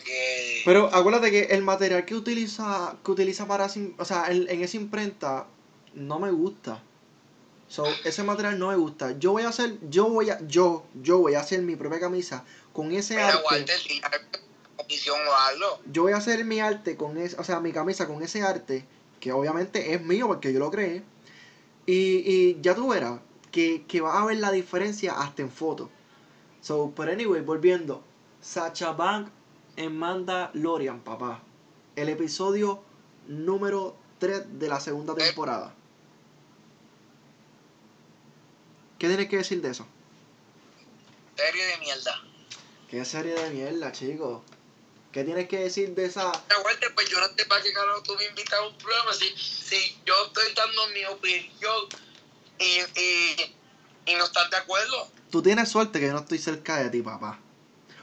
que... 0.05 0.63
Pero 0.65 0.95
acuérdate 0.95 1.31
que 1.31 1.43
el 1.45 1.63
material 1.63 2.05
que 2.05 2.15
utiliza, 2.15 2.97
que 3.05 3.11
utiliza 3.11 3.47
para 3.47 3.67
o 3.99 4.05
sea, 4.05 4.31
en, 4.31 4.49
en 4.49 4.63
esa 4.63 4.77
imprenta 4.77 5.47
no 5.95 6.19
me 6.19 6.31
gusta. 6.31 6.83
So, 7.69 7.87
ese 8.05 8.23
material 8.23 8.59
no 8.59 8.69
me 8.69 8.77
gusta. 8.77 9.19
Yo 9.19 9.33
voy 9.33 9.43
a 9.43 9.49
hacer, 9.49 9.79
yo 9.89 10.09
voy 10.09 10.31
a, 10.31 10.39
yo, 10.47 10.87
yo 11.03 11.19
voy 11.19 11.35
a 11.35 11.41
hacer 11.41 11.63
mi 11.63 11.77
propia 11.77 11.99
camisa 11.99 12.45
con 12.73 12.93
ese 12.93 13.19
arte. 13.19 13.43
Walter, 13.51 13.79
si 13.79 13.95
hay 13.95 14.21
comisión 14.77 15.19
o 15.27 15.35
algo. 15.35 15.81
Yo 15.87 16.03
voy 16.03 16.13
a 16.13 16.19
hacer 16.19 16.45
mi 16.45 16.61
arte 16.61 16.97
con 16.97 17.17
ese, 17.17 17.37
o 17.41 17.45
sea, 17.45 17.61
mi 17.61 17.73
camisa 17.73 18.07
con 18.07 18.23
ese 18.23 18.43
arte, 18.43 18.85
que 19.21 19.33
obviamente 19.33 19.95
es 19.95 20.03
mío 20.03 20.27
porque 20.29 20.53
yo 20.53 20.59
lo 20.59 20.71
creé. 20.71 21.03
Y, 21.87 22.23
y 22.31 22.59
ya 22.61 22.75
tú 22.75 22.89
verás 22.89 23.21
que, 23.51 23.85
que 23.89 24.01
vas 24.01 24.17
a 24.17 24.25
ver 24.25 24.37
la 24.39 24.53
diferencia 24.53 25.19
hasta 25.19 25.43
en 25.43 25.51
foto. 25.51 25.91
So, 26.65 26.95
pero 26.97 27.13
anyway, 27.13 27.43
volviendo. 27.43 28.03
Sacha 28.41 28.93
Bank 28.93 29.29
en 29.77 29.95
Mandalorian, 29.99 31.05
papá. 31.05 31.43
El 31.95 32.09
episodio 32.09 32.83
número 33.29 33.95
3 34.19 34.59
de 34.59 34.69
la 34.69 34.81
segunda 34.81 35.15
temporada. 35.15 35.75
¿Qué 38.99 39.09
tienes 39.09 39.29
que 39.29 39.37
decir 39.37 39.61
de 39.61 39.73
eso? 39.73 39.87
Serie 41.37 41.67
de 41.67 41.79
mierda. 41.79 42.23
¿Qué 42.89 43.05
serie 43.05 43.35
de 43.35 43.51
mierda, 43.51 43.93
chicos? 43.93 44.41
¿Qué 45.13 45.23
tienes 45.23 45.49
que 45.49 45.59
decir 45.59 45.95
de 45.95 46.07
esa... 46.07 46.33
Walter, 46.65 46.95
pues 46.95 47.11
yo 47.11 47.21
no 47.21 47.27
sé 47.37 47.45
para 47.45 47.63
qué 47.63 47.75
carajo 47.75 48.03
tú 48.05 48.15
me 48.17 48.25
invitas 48.25 48.59
a 48.59 48.67
un 48.67 48.77
programa 48.79 49.13
si, 49.13 49.29
si 49.37 50.01
yo 50.07 50.15
estoy 50.29 50.55
dando 50.55 50.87
mi 50.89 51.05
opinión 51.05 51.89
y, 52.59 52.81
y, 52.99 53.55
y 54.07 54.15
no 54.15 54.25
estás 54.25 54.49
de 54.49 54.57
acuerdo. 54.57 55.11
Tú 55.35 55.43
tienes 55.43 55.69
suerte 55.69 55.99
que 55.99 56.07
yo 56.07 56.13
no 56.13 56.21
estoy 56.21 56.39
cerca 56.39 56.77
de 56.77 56.91
ti, 56.91 57.03
papá. 57.03 57.41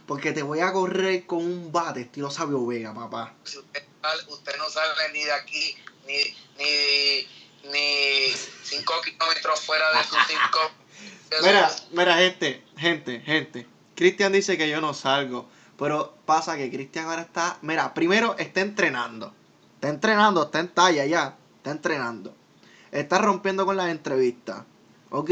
Porque 0.05 0.33
te 0.33 0.43
voy 0.43 0.59
a 0.59 0.73
correr 0.73 1.25
con 1.25 1.37
un 1.39 1.71
bate 1.71 2.01
estilo 2.01 2.29
Sabio 2.29 2.65
Vega, 2.67 2.93
papá. 2.93 3.33
Si 3.45 3.57
usted, 3.57 3.81
sale- 4.01 4.23
usted 4.27 4.57
no 4.57 4.69
sale 4.69 4.91
ni 5.13 5.23
de 5.23 5.31
aquí, 5.31 5.77
ni, 6.05 6.17
ni, 6.59 7.71
ni 7.71 8.33
cinco 8.65 8.95
kilómetros 9.01 9.61
fuera 9.61 9.97
de 9.97 10.03
su 10.03 10.15
cinco. 10.27 10.59
Mira, 11.41 11.71
mira, 11.91 12.17
gente, 12.17 12.65
gente, 12.75 13.21
gente. 13.21 13.65
Cristian 13.95 14.33
dice 14.33 14.57
que 14.57 14.67
yo 14.69 14.81
no 14.81 14.93
salgo. 14.93 15.49
Pero 15.79 16.13
pasa 16.25 16.57
que 16.57 16.69
Cristian 16.69 17.05
ahora 17.05 17.21
está. 17.21 17.59
Mira, 17.61 17.93
primero 17.93 18.35
está 18.39 18.59
entrenando. 18.59 19.33
Está 19.75 19.87
entrenando, 19.87 20.43
está 20.43 20.59
en 20.59 20.67
talla 20.67 21.05
ya. 21.05 21.37
Está 21.59 21.71
entrenando. 21.71 22.35
Está 22.91 23.19
rompiendo 23.19 23.65
con 23.65 23.77
las 23.77 23.87
entrevistas. 23.87 24.65
¿Ok? 25.11 25.29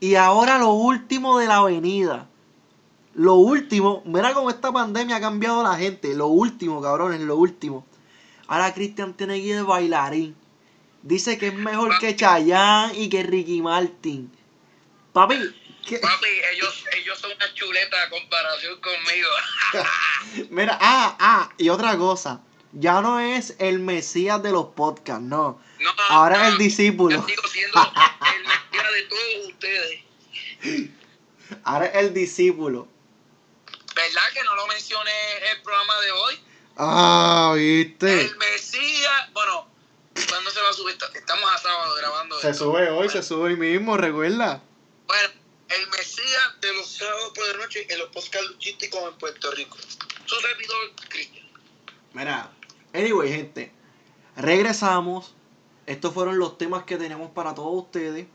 Y 0.00 0.14
ahora 0.14 0.58
lo 0.58 0.70
último 0.70 1.38
de 1.38 1.46
la 1.46 1.56
avenida. 1.56 2.26
Lo 3.14 3.34
último. 3.34 4.02
Mira 4.06 4.32
cómo 4.32 4.50
esta 4.50 4.72
pandemia 4.72 5.16
ha 5.16 5.20
cambiado 5.20 5.60
a 5.60 5.72
la 5.72 5.76
gente. 5.76 6.14
Lo 6.14 6.28
último, 6.28 6.80
cabrones, 6.80 7.20
lo 7.20 7.36
último. 7.36 7.86
Ahora 8.46 8.72
Cristian 8.72 9.14
tiene 9.14 9.34
que 9.34 9.46
ir 9.46 9.56
de 9.56 9.62
bailarín. 9.62 10.36
Dice 11.02 11.38
que 11.38 11.48
es 11.48 11.54
mejor 11.54 11.98
que 11.98 12.16
Chayanne 12.16 12.94
y 12.98 13.08
que 13.08 13.22
Ricky 13.22 13.62
Martin. 13.62 14.30
Papi, 15.12 15.36
¿qué? 15.86 15.98
Papi, 15.98 16.28
ellos, 16.52 16.84
ellos 16.96 17.18
son 17.18 17.32
una 17.32 17.52
chuleta 17.54 18.02
a 18.02 18.10
comparación 18.10 18.80
conmigo. 18.80 19.28
Mira, 20.50 20.78
ah, 20.80 21.16
ah, 21.18 21.50
y 21.58 21.68
otra 21.68 21.96
cosa. 21.96 22.40
Ya 22.72 23.00
no 23.00 23.18
es 23.18 23.56
el 23.58 23.80
Mesías 23.80 24.42
de 24.42 24.52
los 24.52 24.66
podcasts, 24.66 25.22
no. 25.22 25.60
No, 25.80 25.90
Ahora 26.10 26.38
no, 26.38 26.44
es 26.44 26.52
el 26.52 26.58
discípulo. 26.58 27.16
Yo 27.16 27.26
sigo 27.26 27.48
siendo 27.48 27.80
el 27.80 28.46
de 28.92 29.02
todos 29.04 29.48
ustedes. 29.48 30.00
Ahora 31.64 31.86
es 31.86 31.94
el 31.96 32.14
discípulo. 32.14 32.88
¿Verdad 33.94 34.22
que 34.32 34.44
no 34.44 34.54
lo 34.54 34.66
mencioné 34.68 35.10
en 35.38 35.56
el 35.56 35.62
programa 35.62 36.00
de 36.00 36.10
hoy? 36.12 36.40
Ah, 36.76 37.52
viste. 37.56 38.20
El 38.22 38.36
Mesías, 38.36 39.32
bueno, 39.32 39.68
¿cuándo 40.28 40.50
se 40.50 40.60
va 40.60 40.70
a 40.70 40.72
subir? 40.72 40.96
Estamos 41.14 41.52
a 41.52 41.58
sábado 41.58 41.94
grabando 41.96 42.40
Se 42.40 42.50
esto. 42.50 42.64
sube 42.64 42.88
hoy, 42.90 43.08
se 43.08 43.22
sube 43.22 43.50
hoy 43.50 43.56
mismo, 43.56 43.96
recuerda. 43.96 44.62
Bueno, 45.06 45.28
el 45.68 45.88
Mesías 45.90 46.60
de 46.60 46.72
los 46.74 46.88
sábados 46.90 47.32
por 47.34 47.46
la 47.48 47.64
noche 47.64 47.86
en 47.90 47.98
los 47.98 48.08
podcasts 48.10 48.48
luchísticos 48.48 49.00
en 49.12 49.18
Puerto 49.18 49.50
Rico. 49.52 49.76
Su 50.24 50.36
servidor, 50.36 50.76
Cristian. 51.08 51.46
Mira, 52.12 52.50
anyway, 52.94 53.30
gente. 53.30 53.72
Regresamos. 54.36 55.34
Estos 55.86 56.14
fueron 56.14 56.38
los 56.38 56.56
temas 56.56 56.84
que 56.84 56.96
tenemos 56.96 57.32
para 57.32 57.54
todos 57.54 57.84
ustedes. 57.84 58.26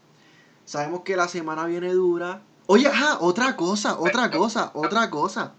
Sabemos 0.66 1.02
que 1.04 1.16
la 1.16 1.28
semana 1.28 1.66
viene 1.66 1.94
dura. 1.94 2.42
Oye, 2.68 2.88
ajá, 2.88 3.20
otra 3.20 3.56
cosa, 3.56 4.00
otra 4.00 4.32
cosa, 4.32 4.72
otra 4.74 5.10
cosa. 5.10 5.54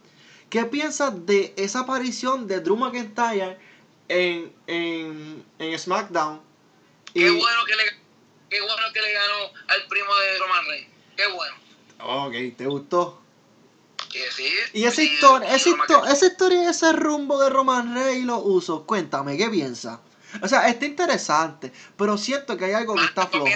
¿Qué 0.50 0.64
piensas 0.64 1.24
de 1.26 1.54
esa 1.56 1.80
aparición 1.80 2.46
de 2.46 2.60
Drew 2.60 2.76
McIntyre 2.76 3.58
en, 4.08 4.52
en, 4.66 5.44
en 5.58 5.78
SmackDown? 5.78 6.40
Qué 7.14 7.20
Y- 7.20 7.30
bueno 7.30 7.64
que 7.66 7.76
le 7.76 7.82
qué 8.48 8.60
bueno 8.60 8.82
que 8.92 9.00
le 9.00 9.12
ganó 9.12 9.34
al 9.68 9.86
primo 9.88 10.14
de 10.14 10.38
Roman 10.38 10.64
Reigns. 10.66 10.88
Qué 11.16 11.26
bueno. 11.32 11.56
Ok, 12.26 12.56
¿te 12.56 12.66
gustó? 12.66 13.22
Sí. 14.12 14.44
Y 14.72 14.84
esa 14.84 14.96
sí, 14.96 15.12
historia, 15.12 15.54
esa, 15.54 15.68
histo- 15.70 16.06
esa 16.10 16.26
historia, 16.26 16.70
ese 16.70 16.92
rumbo 16.92 17.38
de 17.40 17.50
Roman 17.50 17.94
Reigns 17.94 18.22
y 18.22 18.24
los 18.24 18.40
usos, 18.44 18.82
cuéntame, 18.82 19.36
¿qué 19.36 19.48
piensas? 19.50 19.98
O 20.42 20.48
sea, 20.48 20.68
está 20.68 20.86
interesante, 20.86 21.72
pero 21.96 22.16
siento 22.16 22.56
que 22.56 22.66
hay 22.66 22.72
algo 22.72 22.94
que 22.94 23.04
está 23.04 23.26
flojo. 23.26 23.46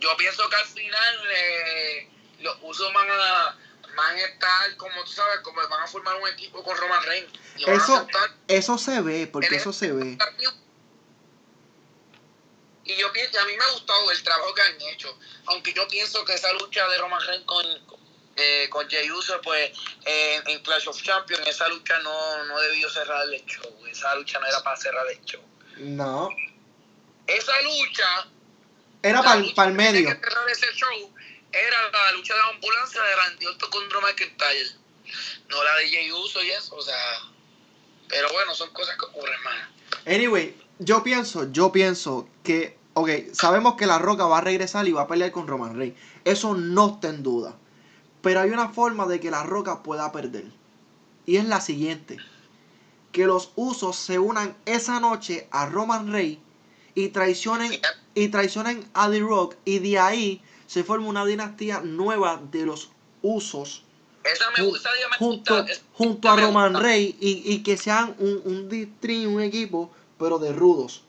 Yo 0.00 0.16
pienso 0.16 0.48
que 0.48 0.56
al 0.56 0.66
final 0.66 1.18
eh, 1.34 2.08
los 2.40 2.56
usos 2.62 2.92
van 2.92 3.08
a, 3.10 3.58
van 3.96 4.16
a 4.16 4.20
estar, 4.20 4.76
como 4.76 5.02
tú 5.04 5.12
sabes, 5.12 5.40
como 5.40 5.60
van 5.68 5.82
a 5.82 5.86
formar 5.86 6.16
un 6.16 6.28
equipo 6.28 6.62
con 6.62 6.76
Roman 6.76 7.02
Reigns. 7.04 7.32
Y 7.56 7.64
van 7.64 7.74
Eso- 7.76 7.94
a 7.94 7.98
aceptar 8.00 8.30
Eso 8.48 8.78
se 8.78 9.00
ve, 9.00 9.26
porque 9.26 9.56
eso 9.56 9.72
se 9.72 9.92
ve. 9.92 10.18
Y 12.84 12.94
yo 12.96 13.12
pienso, 13.12 13.40
a 13.40 13.44
mí 13.46 13.52
me 13.56 13.64
ha 13.64 13.70
gustado 13.72 14.10
el 14.12 14.22
trabajo 14.22 14.54
que 14.54 14.62
han 14.62 14.80
hecho. 14.92 15.18
Aunque 15.46 15.72
yo 15.72 15.88
pienso 15.88 16.24
que 16.24 16.34
esa 16.34 16.52
lucha 16.52 16.86
de 16.88 16.98
Roman 16.98 17.20
Reigns 17.26 17.44
con, 17.44 17.66
eh, 18.36 18.68
con 18.70 18.88
Jey 18.88 19.10
Uso, 19.10 19.40
pues 19.42 19.72
eh, 20.04 20.40
en 20.46 20.62
Clash 20.62 20.86
of 20.88 21.02
Champions, 21.02 21.46
esa 21.48 21.66
lucha 21.68 21.98
no, 22.00 22.44
no 22.44 22.60
debió 22.60 22.88
cerrar 22.88 23.24
el 23.24 23.44
show. 23.44 23.86
Esa 23.90 24.14
lucha 24.14 24.38
no 24.38 24.46
era 24.46 24.62
para 24.62 24.76
cerrar 24.76 25.04
el 25.10 25.20
show. 25.24 25.42
No. 25.78 26.28
Esa 27.26 27.60
lucha, 27.62 28.28
Era 29.06 29.22
para 29.22 29.36
lucha 29.36 29.64
el 29.64 29.74
medio. 29.74 30.00
tenía 30.00 30.20
que 30.20 30.28
cerrar 30.28 30.50
ese 30.50 30.66
show, 30.74 31.14
era 31.52 31.90
la 31.90 32.12
lucha 32.12 32.34
de 32.34 32.40
la 32.40 32.48
ambulancia 32.48 33.02
de 33.02 33.16
Randy 33.16 33.46
Orton 33.46 33.70
contra 33.70 34.00
McIntyre. 34.00 34.70
No 35.48 35.62
la 35.62 35.76
de 35.76 35.88
Jey 35.88 36.12
Uso 36.12 36.42
y 36.42 36.50
eso, 36.50 36.74
o 36.74 36.82
sea. 36.82 36.96
Pero 38.08 38.32
bueno, 38.32 38.54
son 38.54 38.72
cosas 38.72 38.96
que 38.96 39.04
ocurren. 39.04 39.36
Anyway, 40.06 40.56
yo 40.80 41.02
pienso, 41.02 41.50
yo 41.52 41.70
pienso 41.70 42.28
que, 42.42 42.76
ok, 42.94 43.10
sabemos 43.32 43.76
que 43.76 43.86
La 43.86 43.98
Roca 43.98 44.26
va 44.26 44.38
a 44.38 44.40
regresar 44.40 44.86
y 44.88 44.92
va 44.92 45.02
a 45.02 45.08
pelear 45.08 45.30
con 45.30 45.46
Roman 45.46 45.76
Reigns. 45.76 45.98
Eso 46.24 46.54
no 46.54 46.94
está 46.94 47.08
en 47.08 47.22
duda. 47.22 47.54
Pero 48.22 48.40
hay 48.40 48.50
una 48.50 48.70
forma 48.70 49.06
de 49.06 49.20
que 49.20 49.30
La 49.30 49.44
Roca 49.44 49.82
pueda 49.82 50.10
perder. 50.10 50.46
Y 51.26 51.36
es 51.36 51.44
la 51.44 51.60
siguiente. 51.60 52.18
Que 53.12 53.26
los 53.26 53.52
usos 53.54 53.96
se 53.96 54.18
unan 54.18 54.56
esa 54.66 54.98
noche 54.98 55.48
a 55.52 55.66
Roman 55.66 56.12
Reigns 56.12 56.45
y 56.96 57.10
traicionen, 57.10 57.78
y 58.14 58.28
traicionen 58.28 58.84
a 58.94 59.08
The 59.08 59.20
Rock 59.20 59.54
y 59.64 59.78
de 59.78 59.98
ahí 60.00 60.42
se 60.66 60.82
forma 60.82 61.06
una 61.06 61.24
dinastía 61.24 61.80
nueva 61.80 62.42
de 62.50 62.66
los 62.66 62.90
usos 63.22 63.84
Esa 64.24 64.46
me 64.56 64.64
gusta, 64.64 64.90
me 65.10 65.16
junto, 65.18 65.62
gusta. 65.62 65.82
junto 65.92 66.28
a 66.28 66.36
Roman. 66.36 66.74
Rey 66.74 67.16
y, 67.20 67.42
y 67.52 67.62
que 67.62 67.76
sean 67.76 68.16
un, 68.18 68.40
un 68.44 68.68
D3, 68.70 69.28
un 69.28 69.42
equipo, 69.42 69.90
pero 70.18 70.38
de 70.38 70.52
rudos. 70.52 71.04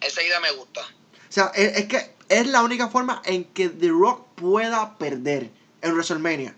Esa 0.00 0.22
idea 0.22 0.40
me 0.40 0.50
gusta. 0.52 0.82
O 0.82 1.32
sea, 1.32 1.46
es, 1.54 1.76
es 1.76 1.86
que 1.86 2.14
es 2.28 2.46
la 2.48 2.62
única 2.62 2.88
forma 2.88 3.22
en 3.24 3.44
que 3.44 3.68
The 3.68 3.88
Rock 3.88 4.26
pueda 4.34 4.98
perder 4.98 5.50
en 5.80 5.92
WrestleMania. 5.92 6.54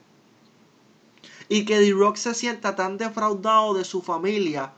Y 1.49 1.65
que 1.65 1.79
The 1.79 1.93
Rock 1.93 2.17
se 2.17 2.35
sienta 2.35 2.75
tan 2.75 2.97
defraudado 2.97 3.75
de 3.75 3.85
su 3.85 4.03
familia. 4.03 4.73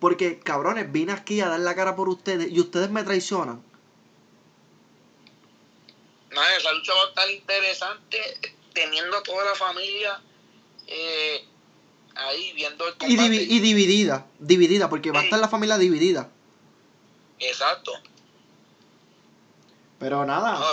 Porque, 0.00 0.38
cabrones, 0.38 0.90
vine 0.92 1.12
aquí 1.12 1.40
a 1.40 1.48
dar 1.48 1.60
la 1.60 1.74
cara 1.74 1.96
por 1.96 2.08
ustedes 2.08 2.50
y 2.52 2.60
ustedes 2.60 2.90
me 2.90 3.02
traicionan. 3.02 3.62
No, 6.30 6.42
esa 6.58 6.72
lucha 6.72 6.92
va 6.94 7.02
a 7.04 7.08
estar 7.08 7.30
interesante 7.30 8.18
teniendo 8.74 9.16
a 9.16 9.22
toda 9.22 9.44
la 9.44 9.54
familia 9.54 10.20
eh, 10.86 11.44
ahí 12.14 12.52
viendo 12.54 12.86
el 12.86 12.94
Y, 12.94 12.96
combate. 12.98 13.28
divi- 13.28 13.46
y 13.48 13.60
dividida, 13.60 14.26
dividida, 14.38 14.88
porque 14.88 15.10
va 15.10 15.20
a 15.20 15.24
estar 15.24 15.38
la 15.40 15.48
familia 15.48 15.78
dividida. 15.78 16.30
Exacto. 17.40 17.92
Pero 19.98 20.24
nada, 20.24 20.60
No, 20.60 20.66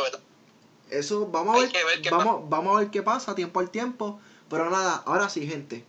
eso 0.92 1.26
vamos 1.28 1.56
a 1.58 1.60
ver, 1.62 1.72
que 1.72 1.84
ver 1.84 2.02
qué 2.02 2.10
vamos, 2.12 2.48
vamos 2.48 2.76
a 2.76 2.80
ver 2.82 2.92
qué 2.92 3.02
pasa 3.02 3.34
tiempo 3.34 3.60
al 3.60 3.72
tiempo. 3.72 4.20
Pero 4.50 4.70
nada, 4.70 5.02
ahora 5.08 5.30
sí, 5.30 5.48
gente. 5.48 5.84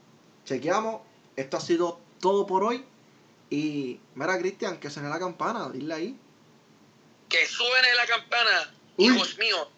Chequeamos. 0.47 1.03
Esto 1.37 1.59
ha 1.59 1.61
sido 1.61 2.01
todo 2.21 2.47
por 2.47 2.65
hoy. 2.65 2.83
Y 3.51 4.01
mira, 4.15 4.39
Cristian, 4.39 4.79
que 4.79 4.91
suene 4.91 5.09
la 5.09 5.19
campana, 5.19 5.69
dile 5.71 5.95
ahí. 5.95 6.19
Que 7.29 7.47
suene 7.47 7.95
la 7.97 8.07
campana, 8.07 8.75
Uy. 8.97 9.07
hijos 9.07 9.39
míos. 9.39 9.69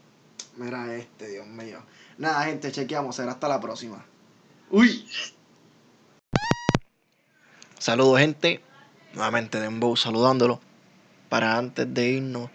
Mira 0.57 0.94
este, 0.96 1.28
Dios 1.28 1.46
mío. 1.46 1.83
Nada, 2.16 2.44
gente, 2.44 2.72
chequeamos. 2.72 3.16
Será 3.16 3.33
hasta 3.33 3.48
la 3.48 3.61
próxima. 3.61 4.04
Uy. 4.70 5.09
Saludos, 7.78 8.18
gente. 8.18 8.61
Nuevamente 9.14 9.61
Dembow 9.61 9.96
saludándolo. 9.96 10.61
Para 11.28 11.59
antes 11.59 11.92
de 11.92 12.09
irnos, 12.09 12.50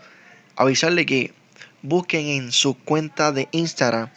avisarle 0.56 1.06
que 1.06 1.34
busquen 1.82 2.28
en 2.28 2.52
su 2.52 2.78
cuenta 2.78 3.32
de 3.32 3.48
Instagram 3.52 4.10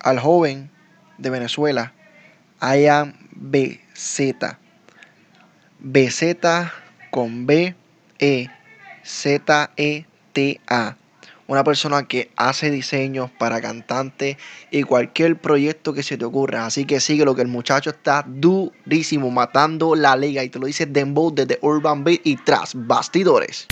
al 0.00 0.18
joven 0.18 0.70
de 1.18 1.30
Venezuela, 1.30 1.94
Ian 2.60 3.16
BZ. 3.32 4.56
BZ 5.84 6.70
con 7.10 7.44
B 7.44 7.74
E 8.20 8.46
Z 9.02 9.70
E 9.76 10.04
T 10.32 10.60
A. 10.68 10.96
Una 11.48 11.64
persona 11.64 12.04
que 12.04 12.30
hace 12.36 12.70
diseños 12.70 13.32
para 13.32 13.60
cantantes 13.60 14.36
y 14.70 14.84
cualquier 14.84 15.40
proyecto 15.40 15.92
que 15.92 16.04
se 16.04 16.16
te 16.16 16.24
ocurra. 16.24 16.66
Así 16.66 16.84
que 16.84 17.00
sigue 17.00 17.24
lo 17.24 17.34
que 17.34 17.42
el 17.42 17.48
muchacho 17.48 17.90
está 17.90 18.24
durísimo, 18.26 19.30
matando 19.32 19.96
la 19.96 20.16
liga. 20.16 20.44
Y 20.44 20.50
te 20.50 20.60
lo 20.60 20.66
dice 20.66 20.86
Dembow 20.86 21.34
desde 21.34 21.58
Urban 21.62 22.04
Beat 22.04 22.20
y 22.24 22.36
tras 22.36 22.74
bastidores. 22.74 23.66